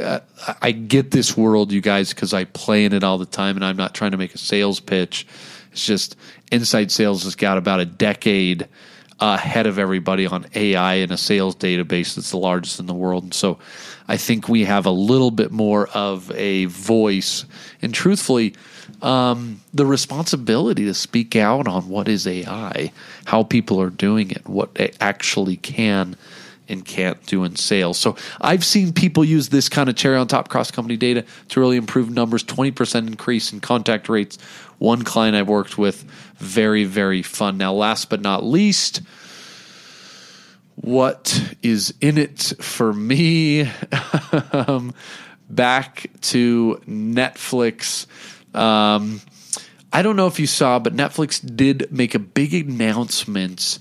uh, 0.00 0.20
I 0.60 0.72
get 0.72 1.12
this 1.12 1.36
world, 1.36 1.70
you 1.70 1.80
guys, 1.80 2.12
because 2.12 2.34
I 2.34 2.46
play 2.46 2.84
in 2.84 2.92
it 2.92 3.04
all 3.04 3.16
the 3.16 3.26
time, 3.26 3.54
and 3.54 3.64
I'm 3.64 3.76
not 3.76 3.94
trying 3.94 4.10
to 4.10 4.16
make 4.16 4.34
a 4.34 4.38
sales 4.38 4.80
pitch. 4.80 5.24
It's 5.70 5.86
just 5.86 6.16
inside 6.50 6.90
sales 6.90 7.22
has 7.22 7.36
got 7.36 7.58
about 7.58 7.78
a 7.78 7.84
decade 7.84 8.66
ahead 9.20 9.66
of 9.66 9.78
everybody 9.78 10.26
on 10.26 10.46
AI 10.54 10.94
in 10.94 11.10
a 11.10 11.16
sales 11.16 11.56
database 11.56 12.14
that's 12.14 12.30
the 12.30 12.36
largest 12.36 12.80
in 12.80 12.86
the 12.86 12.94
world. 12.94 13.24
And 13.24 13.34
so 13.34 13.58
I 14.08 14.16
think 14.16 14.48
we 14.48 14.64
have 14.64 14.86
a 14.86 14.90
little 14.90 15.30
bit 15.30 15.50
more 15.50 15.88
of 15.88 16.30
a 16.32 16.66
voice 16.66 17.44
and 17.82 17.94
truthfully, 17.94 18.54
um, 19.02 19.60
the 19.74 19.86
responsibility 19.86 20.84
to 20.84 20.94
speak 20.94 21.36
out 21.36 21.66
on 21.66 21.88
what 21.88 22.08
is 22.08 22.26
AI, 22.26 22.92
how 23.24 23.42
people 23.42 23.80
are 23.80 23.90
doing 23.90 24.30
it, 24.30 24.46
what 24.48 24.70
it 24.76 24.96
actually 25.00 25.56
can 25.56 26.16
and 26.68 26.84
can't 26.84 27.24
do 27.26 27.44
in 27.44 27.56
sales. 27.56 27.98
So 27.98 28.16
I've 28.40 28.64
seen 28.64 28.92
people 28.92 29.24
use 29.24 29.48
this 29.48 29.68
kind 29.68 29.88
of 29.88 29.96
cherry 29.96 30.16
on 30.16 30.26
top 30.26 30.48
cross 30.48 30.70
company 30.70 30.96
data 30.96 31.24
to 31.48 31.60
really 31.60 31.76
improve 31.76 32.10
numbers, 32.10 32.44
20% 32.44 33.06
increase 33.06 33.52
in 33.52 33.60
contact 33.60 34.08
rates. 34.08 34.38
One 34.78 35.02
client 35.02 35.36
I've 35.36 35.48
worked 35.48 35.78
with, 35.78 36.02
very, 36.36 36.84
very 36.84 37.22
fun. 37.22 37.58
Now, 37.58 37.72
last 37.72 38.10
but 38.10 38.20
not 38.20 38.44
least, 38.44 39.00
what 40.76 41.56
is 41.62 41.94
in 42.00 42.18
it 42.18 42.52
for 42.60 42.92
me? 42.92 43.62
um, 44.52 44.94
back 45.48 46.10
to 46.20 46.80
Netflix. 46.86 48.06
Um, 48.54 49.20
I 49.92 50.02
don't 50.02 50.16
know 50.16 50.26
if 50.26 50.38
you 50.38 50.46
saw, 50.46 50.78
but 50.78 50.94
Netflix 50.94 51.40
did 51.56 51.90
make 51.90 52.14
a 52.14 52.18
big 52.18 52.52
announcement 52.52 53.78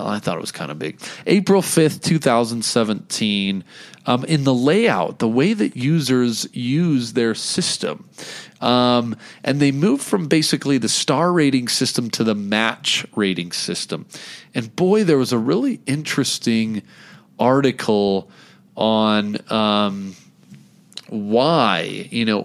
I 0.00 0.18
thought 0.18 0.36
it 0.36 0.40
was 0.40 0.52
kind 0.52 0.70
of 0.70 0.78
big. 0.78 1.00
April 1.26 1.62
5th, 1.62 2.02
2017. 2.02 3.64
Um, 4.04 4.24
in 4.24 4.42
the 4.42 4.54
layout, 4.54 5.20
the 5.20 5.28
way 5.28 5.54
that 5.54 5.76
users 5.76 6.48
use 6.52 7.12
their 7.12 7.34
system. 7.34 8.08
Um, 8.60 9.16
and 9.44 9.60
they 9.60 9.70
moved 9.70 10.02
from 10.02 10.26
basically 10.26 10.78
the 10.78 10.88
star 10.88 11.32
rating 11.32 11.68
system 11.68 12.10
to 12.10 12.24
the 12.24 12.34
match 12.34 13.06
rating 13.14 13.52
system. 13.52 14.06
And 14.54 14.74
boy, 14.74 15.04
there 15.04 15.18
was 15.18 15.32
a 15.32 15.38
really 15.38 15.80
interesting 15.86 16.82
article 17.38 18.30
on 18.76 19.38
um, 19.52 20.16
why, 21.08 22.08
you 22.10 22.24
know, 22.24 22.42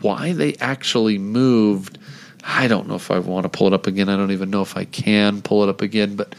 why 0.00 0.32
they 0.32 0.54
actually 0.56 1.18
moved 1.18 1.98
I 2.44 2.66
don't 2.68 2.88
know 2.88 2.96
if 2.96 3.10
I 3.10 3.18
want 3.18 3.44
to 3.44 3.48
pull 3.48 3.66
it 3.68 3.72
up 3.72 3.86
again. 3.86 4.08
I 4.08 4.16
don't 4.16 4.32
even 4.32 4.50
know 4.50 4.62
if 4.62 4.76
I 4.76 4.84
can 4.84 5.42
pull 5.42 5.62
it 5.62 5.68
up 5.68 5.80
again, 5.80 6.16
but 6.16 6.34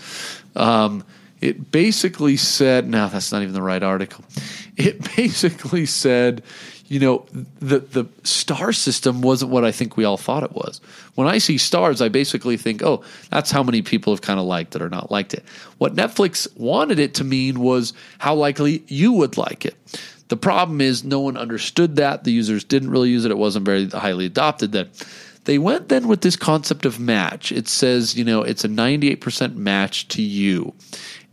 um, 0.56 1.04
it 1.42 1.72
basically 1.72 2.38
said, 2.38 2.88
no, 2.88 3.10
that's 3.10 3.32
not 3.32 3.42
even 3.42 3.54
the 3.54 3.62
right 3.62 3.84
article. 3.84 4.24
It 4.76 5.16
basically 5.16 5.86
said, 5.86 6.44
you 6.88 7.00
know, 7.00 7.26
the 7.60 7.80
the 7.80 8.06
star 8.24 8.72
system 8.74 9.22
wasn't 9.22 9.52
what 9.52 9.66
I 9.66 9.72
think 9.72 9.98
we 9.98 10.04
all 10.04 10.18
thought 10.18 10.44
it 10.44 10.52
was. 10.52 10.82
When 11.16 11.28
I 11.28 11.38
see 11.38 11.58
stars, 11.58 12.02
I 12.02 12.10
basically 12.10 12.58
think, 12.58 12.84
oh, 12.84 13.04
that's 13.30 13.52
how 13.52 13.64
many 13.64 13.82
people 13.82 14.14
have 14.14 14.22
kind 14.22 14.40
of 14.40 14.46
liked 14.46 14.76
it 14.76 14.82
or 14.82 14.90
not 14.90 15.10
liked 15.10 15.34
it. 15.34 15.44
What 15.78 15.96
Netflix 15.96 16.48
wanted 16.58 17.00
it 17.00 17.16
to 17.16 17.24
mean 17.24 17.62
was 17.62 17.94
how 18.20 18.36
likely 18.36 18.84
you 18.88 19.14
would 19.14 19.38
like 19.38 19.66
it. 19.66 19.76
The 20.28 20.38
problem 20.38 20.82
is 20.82 21.04
no 21.04 21.20
one 21.20 21.38
understood 21.38 21.96
that. 21.98 22.24
The 22.24 22.32
users 22.32 22.64
didn't 22.64 22.90
really 22.90 23.10
use 23.10 23.26
it. 23.26 23.32
It 23.32 23.38
wasn't 23.38 23.66
very 23.66 23.88
highly 23.88 24.26
adopted. 24.26 24.74
That 24.74 24.90
they 25.46 25.58
went 25.58 25.90
then 25.90 26.08
with 26.08 26.22
this 26.22 26.36
concept 26.36 26.86
of 26.86 27.00
match. 27.00 27.52
It 27.52 27.68
says, 27.68 28.16
you 28.16 28.24
know, 28.24 28.44
it's 28.44 28.64
a 28.64 28.70
98% 28.70 29.56
match 29.56 30.08
to 30.10 30.22
you. 30.22 30.74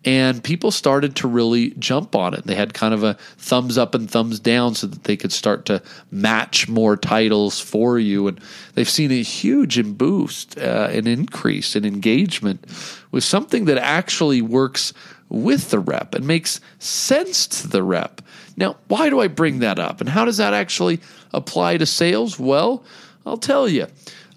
And 0.02 0.42
people 0.42 0.70
started 0.70 1.16
to 1.16 1.28
really 1.28 1.70
jump 1.72 2.16
on 2.16 2.32
it. 2.32 2.44
They 2.44 2.54
had 2.54 2.72
kind 2.72 2.94
of 2.94 3.04
a 3.04 3.14
thumbs 3.36 3.76
up 3.76 3.94
and 3.94 4.10
thumbs 4.10 4.40
down 4.40 4.74
so 4.74 4.86
that 4.86 5.04
they 5.04 5.16
could 5.16 5.32
start 5.32 5.66
to 5.66 5.82
match 6.10 6.68
more 6.68 6.96
titles 6.96 7.60
for 7.60 7.98
you. 7.98 8.26
And 8.26 8.40
they've 8.74 8.88
seen 8.88 9.12
a 9.12 9.22
huge 9.22 9.82
boost, 9.98 10.58
uh, 10.58 10.88
an 10.90 11.06
increase 11.06 11.76
in 11.76 11.84
engagement 11.84 12.64
with 13.10 13.24
something 13.24 13.66
that 13.66 13.76
actually 13.76 14.40
works 14.40 14.94
with 15.28 15.70
the 15.70 15.78
rep 15.78 16.14
and 16.14 16.26
makes 16.26 16.60
sense 16.78 17.46
to 17.46 17.68
the 17.68 17.82
rep. 17.82 18.22
Now, 18.56 18.76
why 18.88 19.10
do 19.10 19.20
I 19.20 19.28
bring 19.28 19.58
that 19.58 19.78
up? 19.78 20.00
And 20.00 20.08
how 20.08 20.24
does 20.24 20.38
that 20.38 20.54
actually 20.54 21.00
apply 21.34 21.76
to 21.76 21.86
sales? 21.86 22.38
Well, 22.38 22.82
I'll 23.26 23.38
tell 23.38 23.68
you. 23.68 23.86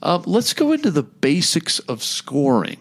Um, 0.02 0.24
let's 0.26 0.54
go 0.54 0.74
into 0.74 0.92
the 0.92 1.04
basics 1.04 1.80
of 1.80 2.04
scoring. 2.04 2.78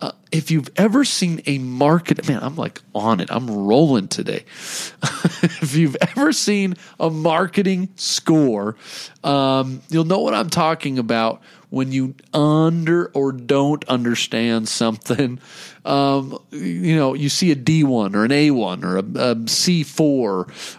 Uh, 0.00 0.12
if 0.32 0.50
you've 0.50 0.70
ever 0.76 1.04
seen 1.04 1.42
a 1.46 1.58
market, 1.58 2.26
man, 2.26 2.42
I'm 2.42 2.56
like 2.56 2.80
on 2.94 3.20
it. 3.20 3.28
I'm 3.30 3.50
rolling 3.50 4.08
today. 4.08 4.44
if 5.02 5.74
you've 5.74 5.96
ever 6.00 6.32
seen 6.32 6.74
a 6.98 7.10
marketing 7.10 7.90
score, 7.96 8.76
um, 9.24 9.82
you'll 9.90 10.04
know 10.04 10.20
what 10.20 10.34
I'm 10.34 10.48
talking 10.48 10.98
about 10.98 11.42
when 11.70 11.92
you 11.92 12.14
under 12.34 13.06
or 13.14 13.32
don't 13.32 13.84
understand 13.88 14.68
something. 14.68 15.38
Um, 15.84 16.38
you 16.50 16.94
know, 16.94 17.14
you 17.14 17.28
see 17.28 17.52
a 17.52 17.56
D1 17.56 18.14
or 18.14 18.24
an 18.24 18.30
A1 18.30 18.84
or 18.84 18.98
a 18.98 19.00
a 19.30 19.34
C4 19.34 20.00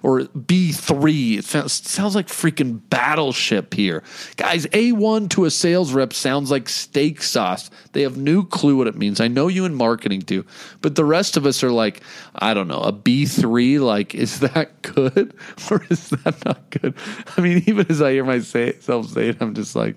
or 0.04 0.20
B3. 0.20 1.38
It 1.40 1.46
sounds, 1.46 1.90
sounds 1.90 2.14
like 2.14 2.28
freaking 2.28 2.82
battleship 2.90 3.74
here. 3.74 4.04
Guys, 4.36 4.68
A1 4.68 5.30
to 5.32 5.46
a 5.46 5.52
sales 5.52 5.94
rep 5.94 6.14
sounds 6.14 6.52
like 6.52 6.70
steak 6.70 7.24
sauce. 7.24 7.72
They 7.94 8.04
have 8.04 8.18
no 8.18 8.44
clue 8.44 8.76
what 8.76 8.88
it 8.88 8.96
means. 8.96 9.20
I 9.20 9.28
know 9.28 9.48
you 9.48 9.66
in 9.66 9.74
marketing 9.74 10.20
do, 10.20 10.46
but 10.82 10.96
the 10.96 11.06
rest 11.06 11.38
of 11.38 11.46
us 11.46 11.64
are 11.64 11.72
like, 11.72 12.02
I 12.36 12.54
don't 12.54 12.68
know, 12.68 12.82
a 12.82 12.94
B3, 12.94 13.80
like, 13.80 14.14
is 14.14 14.40
that 14.42 14.82
good 14.82 15.34
or 15.72 15.84
is 15.90 16.10
that 16.10 16.46
not 16.46 16.70
good? 16.70 16.94
I 17.38 17.42
mean, 17.42 17.64
even 17.66 17.88
as 17.90 18.02
I 18.02 18.12
hear 18.12 18.26
myself 18.26 19.08
say 19.08 19.30
it, 19.30 19.38
I'm 19.40 19.56
just 19.56 19.76
like, 19.76 19.96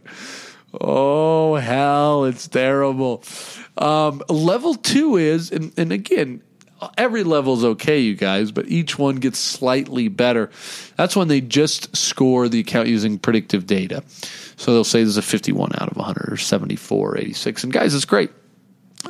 oh, 0.81 1.57
hell, 1.57 2.25
it's 2.25 2.49
terrible. 2.49 3.23
Um, 3.77 4.23
level 4.29 4.75
two 4.75 5.17
is, 5.17 5.51
and, 5.51 5.73
and 5.77 5.93
again, 5.93 6.43
every 6.97 7.25
level 7.25 7.55
is 7.55 7.65
okay, 7.65 8.01
you 8.01 8.15
guys, 8.15 8.53
but 8.53 8.69
each 8.69 8.99
one 8.99 9.17
gets 9.17 9.39
slightly 9.39 10.09
better. 10.09 10.51
That's 10.97 11.17
when 11.17 11.29
they 11.29 11.41
just 11.41 11.97
score 11.97 12.49
the 12.49 12.61
account 12.61 12.89
using 12.89 13.19
predictive 13.19 13.67
data. 13.67 14.03
So 14.57 14.73
they'll 14.73 14.85
say 14.85 15.01
there's 15.01 15.17
a 15.17 15.23
51 15.23 15.73
out 15.81 15.89
of 15.89 15.97
100 15.97 16.33
or 16.33 16.37
74 16.37 17.19
86. 17.19 17.65
And 17.65 17.73
guys, 17.73 17.95
it's 17.95 18.05
great. 18.05 18.31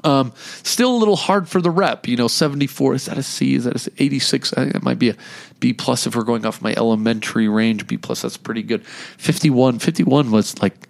Um, 0.02 0.32
still 0.36 0.96
a 0.96 0.98
little 0.98 1.16
hard 1.16 1.48
for 1.48 1.60
the 1.60 1.70
rep. 1.70 2.08
You 2.08 2.16
know, 2.16 2.26
74, 2.26 2.94
is 2.94 3.06
that 3.06 3.18
a 3.18 3.22
C? 3.22 3.54
Is 3.54 3.64
that 3.64 3.86
a 3.86 3.90
86? 4.02 4.52
I 4.54 4.56
think 4.56 4.72
that 4.72 4.82
might 4.82 4.98
be 4.98 5.10
a 5.10 5.16
B 5.60 5.72
plus 5.72 6.06
if 6.06 6.16
we're 6.16 6.24
going 6.24 6.44
off 6.44 6.62
my 6.62 6.74
elementary 6.76 7.48
range. 7.48 7.86
B 7.86 7.96
plus, 7.96 8.22
that's 8.22 8.36
pretty 8.36 8.62
good. 8.62 8.84
51, 8.84 9.78
51 9.78 10.30
was 10.30 10.60
like, 10.60 10.88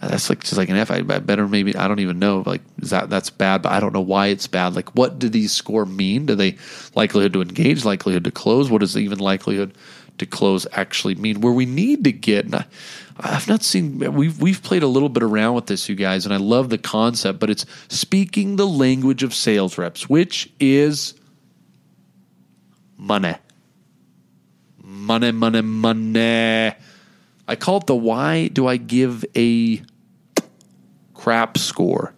that's 0.00 0.28
like 0.28 0.40
just 0.40 0.56
like 0.56 0.68
an 0.68 0.76
F. 0.76 0.90
I 0.90 1.00
better 1.00 1.48
maybe 1.48 1.74
I 1.74 1.88
don't 1.88 2.00
even 2.00 2.18
know. 2.18 2.42
Like 2.44 2.60
is 2.80 2.90
that 2.90 3.08
that's 3.08 3.30
bad, 3.30 3.62
but 3.62 3.72
I 3.72 3.80
don't 3.80 3.92
know 3.92 4.00
why 4.00 4.26
it's 4.28 4.46
bad. 4.46 4.74
Like 4.74 4.94
what 4.94 5.18
do 5.18 5.28
these 5.28 5.52
score 5.52 5.86
mean? 5.86 6.26
Do 6.26 6.34
they 6.34 6.56
likelihood 6.94 7.32
to 7.32 7.42
engage, 7.42 7.84
likelihood 7.84 8.24
to 8.24 8.30
close? 8.30 8.70
What 8.70 8.80
does 8.80 8.96
even 8.96 9.18
likelihood 9.18 9.74
to 10.18 10.26
close 10.26 10.66
actually 10.72 11.14
mean? 11.14 11.40
Where 11.40 11.52
we 11.52 11.66
need 11.66 12.04
to 12.04 12.12
get. 12.12 12.54
I, 12.54 12.66
I've 13.18 13.48
not 13.48 13.62
seen 13.62 13.98
we've 14.14 14.40
we've 14.40 14.62
played 14.62 14.82
a 14.82 14.86
little 14.86 15.08
bit 15.08 15.22
around 15.22 15.54
with 15.54 15.66
this, 15.66 15.88
you 15.88 15.94
guys, 15.94 16.26
and 16.26 16.34
I 16.34 16.38
love 16.38 16.68
the 16.68 16.78
concept. 16.78 17.38
But 17.38 17.48
it's 17.48 17.64
speaking 17.88 18.56
the 18.56 18.66
language 18.66 19.22
of 19.22 19.34
sales 19.34 19.78
reps, 19.78 20.08
which 20.08 20.52
is 20.60 21.14
money, 22.98 23.36
money, 24.82 25.32
money, 25.32 25.62
money. 25.62 26.74
I 27.48 27.56
call 27.56 27.78
it 27.78 27.86
the 27.86 27.96
why 27.96 28.48
do 28.48 28.66
I 28.66 28.76
give 28.76 29.24
a 29.36 29.82
crap 31.14 31.58
score, 31.58 32.12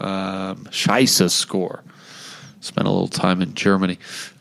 um, 0.00 0.64
Scheisse 0.70 1.30
score. 1.30 1.82
Spent 2.60 2.86
a 2.86 2.90
little 2.90 3.08
time 3.08 3.42
in 3.42 3.54
Germany. 3.54 3.98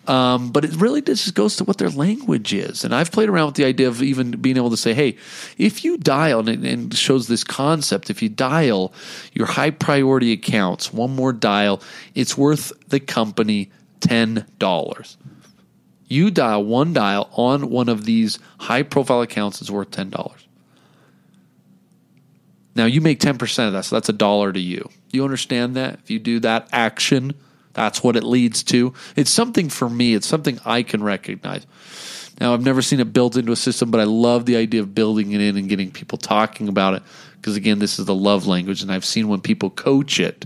Um, 0.08 0.52
but 0.52 0.64
it 0.64 0.76
really 0.76 1.02
just 1.02 1.34
goes 1.34 1.56
to 1.58 1.64
what 1.64 1.78
their 1.78 1.90
language 1.90 2.54
is. 2.54 2.84
And 2.84 2.94
I've 2.94 3.12
played 3.12 3.30
around 3.30 3.48
with 3.48 3.56
the 3.56 3.66
idea 3.66 3.88
of 3.88 4.04
even 4.04 4.32
being 4.32 4.58
able 4.58 4.70
to 4.70 4.78
say, 4.78 4.94
hey, 4.94 5.18
if 5.58 5.84
you 5.84 5.98
dial, 5.98 6.48
and 6.48 6.66
it 6.66 6.96
shows 6.96 7.28
this 7.28 7.44
concept, 7.44 8.10
if 8.10 8.22
you 8.22 8.30
dial 8.30 8.94
your 9.34 9.48
high 9.48 9.72
priority 9.72 10.32
accounts, 10.32 10.94
one 10.94 11.16
more 11.16 11.34
dial, 11.34 11.82
it's 12.14 12.38
worth 12.38 12.72
the 12.88 13.00
company 13.00 13.72
$10. 14.02 15.18
You 16.08 16.32
dial 16.32 16.64
one 16.64 16.94
dial 16.94 17.30
on 17.34 17.70
one 17.70 17.90
of 17.90 18.06
these 18.06 18.40
high 18.60 18.84
profile 18.84 19.22
accounts 19.22 19.62
is 19.62 19.72
worth 19.72 19.92
$10. 19.92 20.32
Now 22.76 22.86
you 22.86 23.02
make 23.02 23.20
10% 23.20 23.68
of 23.68 23.74
that, 23.74 23.86
so 23.86 23.96
that's 23.96 24.10
a 24.10 24.14
dollar 24.14 24.52
to 24.52 24.60
you. 24.60 24.90
You 25.12 25.24
understand 25.24 25.76
that? 25.76 26.00
If 26.04 26.12
you 26.12 26.20
do 26.20 26.40
that 26.42 26.68
action, 26.72 27.34
that's 27.74 28.04
what 28.04 28.16
it 28.16 28.24
leads 28.24 28.64
to. 28.64 28.94
It's 29.16 29.32
something 29.32 29.70
for 29.70 29.90
me, 29.90 30.14
it's 30.14 30.28
something 30.28 30.60
I 30.66 30.84
can 30.84 31.02
recognize. 31.02 31.66
Now, 32.40 32.54
I've 32.54 32.64
never 32.64 32.82
seen 32.82 33.00
it 33.00 33.14
built 33.14 33.38
into 33.38 33.54
a 33.54 33.56
system, 33.56 33.92
but 33.92 34.02
I 34.02 34.04
love 34.04 34.46
the 34.46 34.58
idea 34.58 34.82
of 34.82 34.94
building 34.94 35.32
it 35.32 35.40
in 35.40 35.56
and 35.56 35.70
getting 35.70 35.90
people 35.90 36.18
talking 36.18 36.68
about 36.68 36.96
it. 36.96 37.04
Because 37.38 37.56
again, 37.56 37.80
this 37.80 37.98
is 37.98 38.06
the 38.06 38.16
love 38.16 38.46
language, 38.46 38.82
and 38.82 38.92
I've 38.92 39.06
seen 39.06 39.30
when 39.30 39.40
people 39.40 39.70
coach 39.70 40.20
it, 40.20 40.46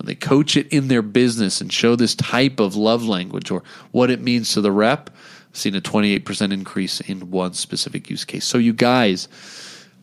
when 0.00 0.06
they 0.06 0.14
coach 0.14 0.56
it 0.56 0.66
in 0.68 0.88
their 0.88 1.02
business 1.02 1.60
and 1.60 1.70
show 1.70 1.94
this 1.94 2.14
type 2.14 2.58
of 2.58 2.74
love 2.74 3.04
language 3.04 3.50
or 3.50 3.62
what 3.90 4.10
it 4.10 4.18
means 4.18 4.54
to 4.54 4.62
the 4.62 4.72
rep, 4.72 5.10
I've 5.50 5.56
seen 5.56 5.74
a 5.74 5.80
28% 5.82 6.54
increase 6.54 7.02
in 7.02 7.30
one 7.30 7.52
specific 7.52 8.08
use 8.08 8.24
case. 8.24 8.46
So, 8.46 8.56
you 8.56 8.72
guys, 8.72 9.28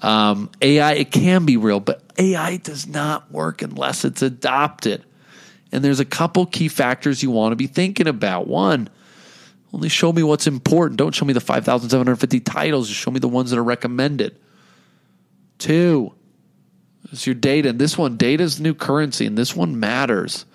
um, 0.03 0.51
AI, 0.61 0.93
it 0.93 1.09
can 1.09 1.45
be 1.45 1.57
real, 1.57 1.79
but 1.79 2.03
AI 2.19 2.57
does 2.57 2.85
not 2.85 3.31
work 3.31 3.63
unless 3.63 4.05
it's 4.05 4.21
adopted. 4.21 5.03
And 5.71 5.83
there's 5.83 5.99
a 5.99 6.05
couple 6.05 6.45
key 6.45 6.67
factors 6.67 7.23
you 7.23 7.31
want 7.31 7.53
to 7.53 7.55
be 7.55 7.65
thinking 7.65 8.07
about. 8.07 8.45
One, 8.45 8.89
only 9.73 9.89
show 9.89 10.13
me 10.13 10.21
what's 10.21 10.45
important. 10.45 10.99
Don't 10.99 11.15
show 11.15 11.25
me 11.25 11.33
the 11.33 11.41
5,750 11.41 12.39
titles. 12.41 12.87
Just 12.87 12.99
show 12.99 13.09
me 13.09 13.19
the 13.19 13.27
ones 13.27 13.49
that 13.49 13.57
are 13.57 13.63
recommended. 13.63 14.37
Two, 15.57 16.13
it's 17.11 17.25
your 17.25 17.35
data. 17.35 17.69
And 17.69 17.79
this 17.79 17.97
one, 17.97 18.17
data 18.17 18.43
is 18.43 18.59
new 18.59 18.73
currency, 18.73 19.25
and 19.25 19.37
this 19.37 19.55
one 19.55 19.79
matters. 19.79 20.45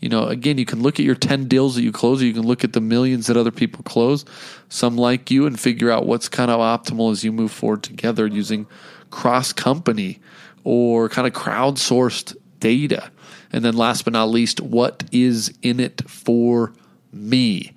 You 0.00 0.08
know, 0.08 0.26
again, 0.26 0.58
you 0.58 0.64
can 0.64 0.82
look 0.82 1.00
at 1.00 1.04
your 1.04 1.16
10 1.16 1.48
deals 1.48 1.74
that 1.74 1.82
you 1.82 1.90
close, 1.90 2.22
or 2.22 2.26
you 2.26 2.32
can 2.32 2.46
look 2.46 2.62
at 2.62 2.72
the 2.72 2.80
millions 2.80 3.26
that 3.26 3.36
other 3.36 3.50
people 3.50 3.82
close, 3.82 4.24
some 4.68 4.96
like 4.96 5.30
you, 5.30 5.46
and 5.46 5.58
figure 5.58 5.90
out 5.90 6.06
what's 6.06 6.28
kind 6.28 6.50
of 6.50 6.60
optimal 6.60 7.10
as 7.10 7.24
you 7.24 7.32
move 7.32 7.50
forward 7.50 7.82
together 7.82 8.26
using 8.26 8.66
cross 9.10 9.52
company 9.52 10.20
or 10.62 11.08
kind 11.08 11.26
of 11.26 11.32
crowdsourced 11.32 12.36
data. 12.60 13.10
And 13.52 13.64
then 13.64 13.76
last 13.76 14.04
but 14.04 14.12
not 14.12 14.28
least, 14.28 14.60
what 14.60 15.04
is 15.10 15.52
in 15.62 15.80
it 15.80 16.08
for 16.08 16.72
me? 17.12 17.72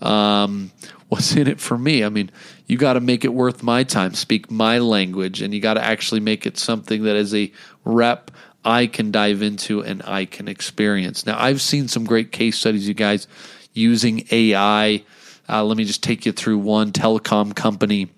Um, 0.00 0.70
what's 1.14 1.36
in 1.36 1.46
it 1.46 1.60
for 1.60 1.78
me? 1.78 2.02
I 2.02 2.08
mean, 2.08 2.28
you 2.66 2.76
got 2.76 2.94
to 2.94 3.00
make 3.00 3.24
it 3.24 3.32
worth 3.32 3.62
my 3.62 3.84
time, 3.84 4.14
speak 4.14 4.50
my 4.50 4.78
language, 4.78 5.42
and 5.42 5.54
you 5.54 5.60
got 5.60 5.74
to 5.74 5.84
actually 5.84 6.18
make 6.18 6.44
it 6.44 6.58
something 6.58 7.04
that 7.04 7.14
as 7.14 7.32
a 7.32 7.52
rep 7.84 8.32
I 8.64 8.88
can 8.88 9.12
dive 9.12 9.40
into 9.40 9.80
and 9.84 10.02
I 10.04 10.24
can 10.24 10.48
experience. 10.48 11.24
Now, 11.24 11.38
I've 11.38 11.60
seen 11.60 11.86
some 11.86 12.04
great 12.04 12.32
case 12.32 12.58
studies, 12.58 12.88
you 12.88 12.94
guys, 12.94 13.28
using 13.74 14.26
AI. 14.32 15.04
Uh, 15.48 15.62
let 15.62 15.76
me 15.76 15.84
just 15.84 16.02
take 16.02 16.26
you 16.26 16.32
through 16.32 16.58
one 16.58 16.90
telecom 16.90 17.54
company. 17.54 18.08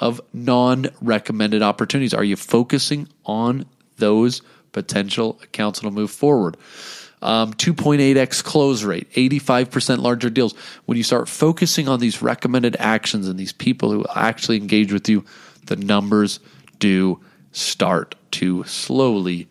of 0.00 0.20
non 0.32 0.88
recommended 1.00 1.62
opportunities. 1.62 2.14
Are 2.14 2.24
you 2.24 2.36
focusing 2.36 3.08
on 3.24 3.66
those 3.98 4.42
potential 4.72 5.38
accounts 5.42 5.78
that'll 5.78 5.92
move 5.92 6.10
forward? 6.10 6.56
Um, 7.22 7.52
2.8x 7.52 8.42
close 8.42 8.82
rate, 8.82 9.12
85% 9.12 9.98
larger 9.98 10.30
deals. 10.30 10.54
When 10.86 10.96
you 10.96 11.04
start 11.04 11.28
focusing 11.28 11.86
on 11.86 12.00
these 12.00 12.22
recommended 12.22 12.76
actions 12.78 13.28
and 13.28 13.38
these 13.38 13.52
people 13.52 13.90
who 13.90 14.06
actually 14.14 14.56
engage 14.56 14.90
with 14.90 15.06
you, 15.06 15.26
the 15.66 15.76
numbers 15.76 16.40
do 16.78 17.20
start 17.52 18.14
to 18.30 18.64
slowly 18.64 19.48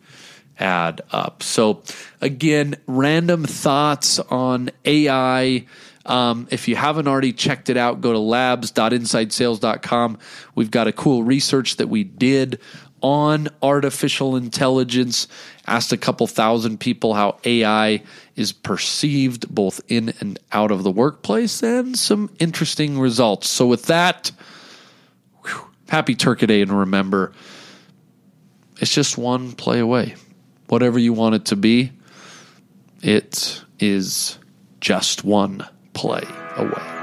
add 0.58 1.00
up. 1.12 1.44
So, 1.44 1.82
again, 2.20 2.76
random 2.88 3.44
thoughts 3.44 4.18
on 4.18 4.70
AI. 4.84 5.64
Um, 6.10 6.48
if 6.50 6.66
you 6.66 6.74
haven't 6.74 7.06
already 7.06 7.32
checked 7.32 7.70
it 7.70 7.76
out, 7.76 8.00
go 8.00 8.12
to 8.12 8.18
labs.insidesales.com. 8.18 10.18
We've 10.56 10.70
got 10.70 10.88
a 10.88 10.92
cool 10.92 11.22
research 11.22 11.76
that 11.76 11.86
we 11.86 12.02
did 12.02 12.58
on 13.00 13.46
artificial 13.62 14.34
intelligence, 14.34 15.28
asked 15.68 15.92
a 15.92 15.96
couple 15.96 16.26
thousand 16.26 16.80
people 16.80 17.14
how 17.14 17.38
AI 17.44 18.02
is 18.34 18.52
perceived 18.52 19.54
both 19.54 19.80
in 19.86 20.12
and 20.18 20.36
out 20.50 20.72
of 20.72 20.82
the 20.82 20.90
workplace, 20.90 21.62
and 21.62 21.96
some 21.96 22.28
interesting 22.40 22.98
results. 22.98 23.48
So, 23.48 23.68
with 23.68 23.86
that, 23.86 24.32
whew, 25.44 25.70
happy 25.88 26.16
Turkey 26.16 26.46
Day, 26.46 26.60
and 26.60 26.76
remember, 26.76 27.32
it's 28.80 28.92
just 28.92 29.16
one 29.16 29.52
play 29.52 29.78
away. 29.78 30.16
Whatever 30.66 30.98
you 30.98 31.12
want 31.12 31.36
it 31.36 31.44
to 31.46 31.56
be, 31.56 31.92
it 33.00 33.62
is 33.78 34.38
just 34.80 35.22
one 35.22 35.64
play 35.92 36.22
away. 36.56 36.99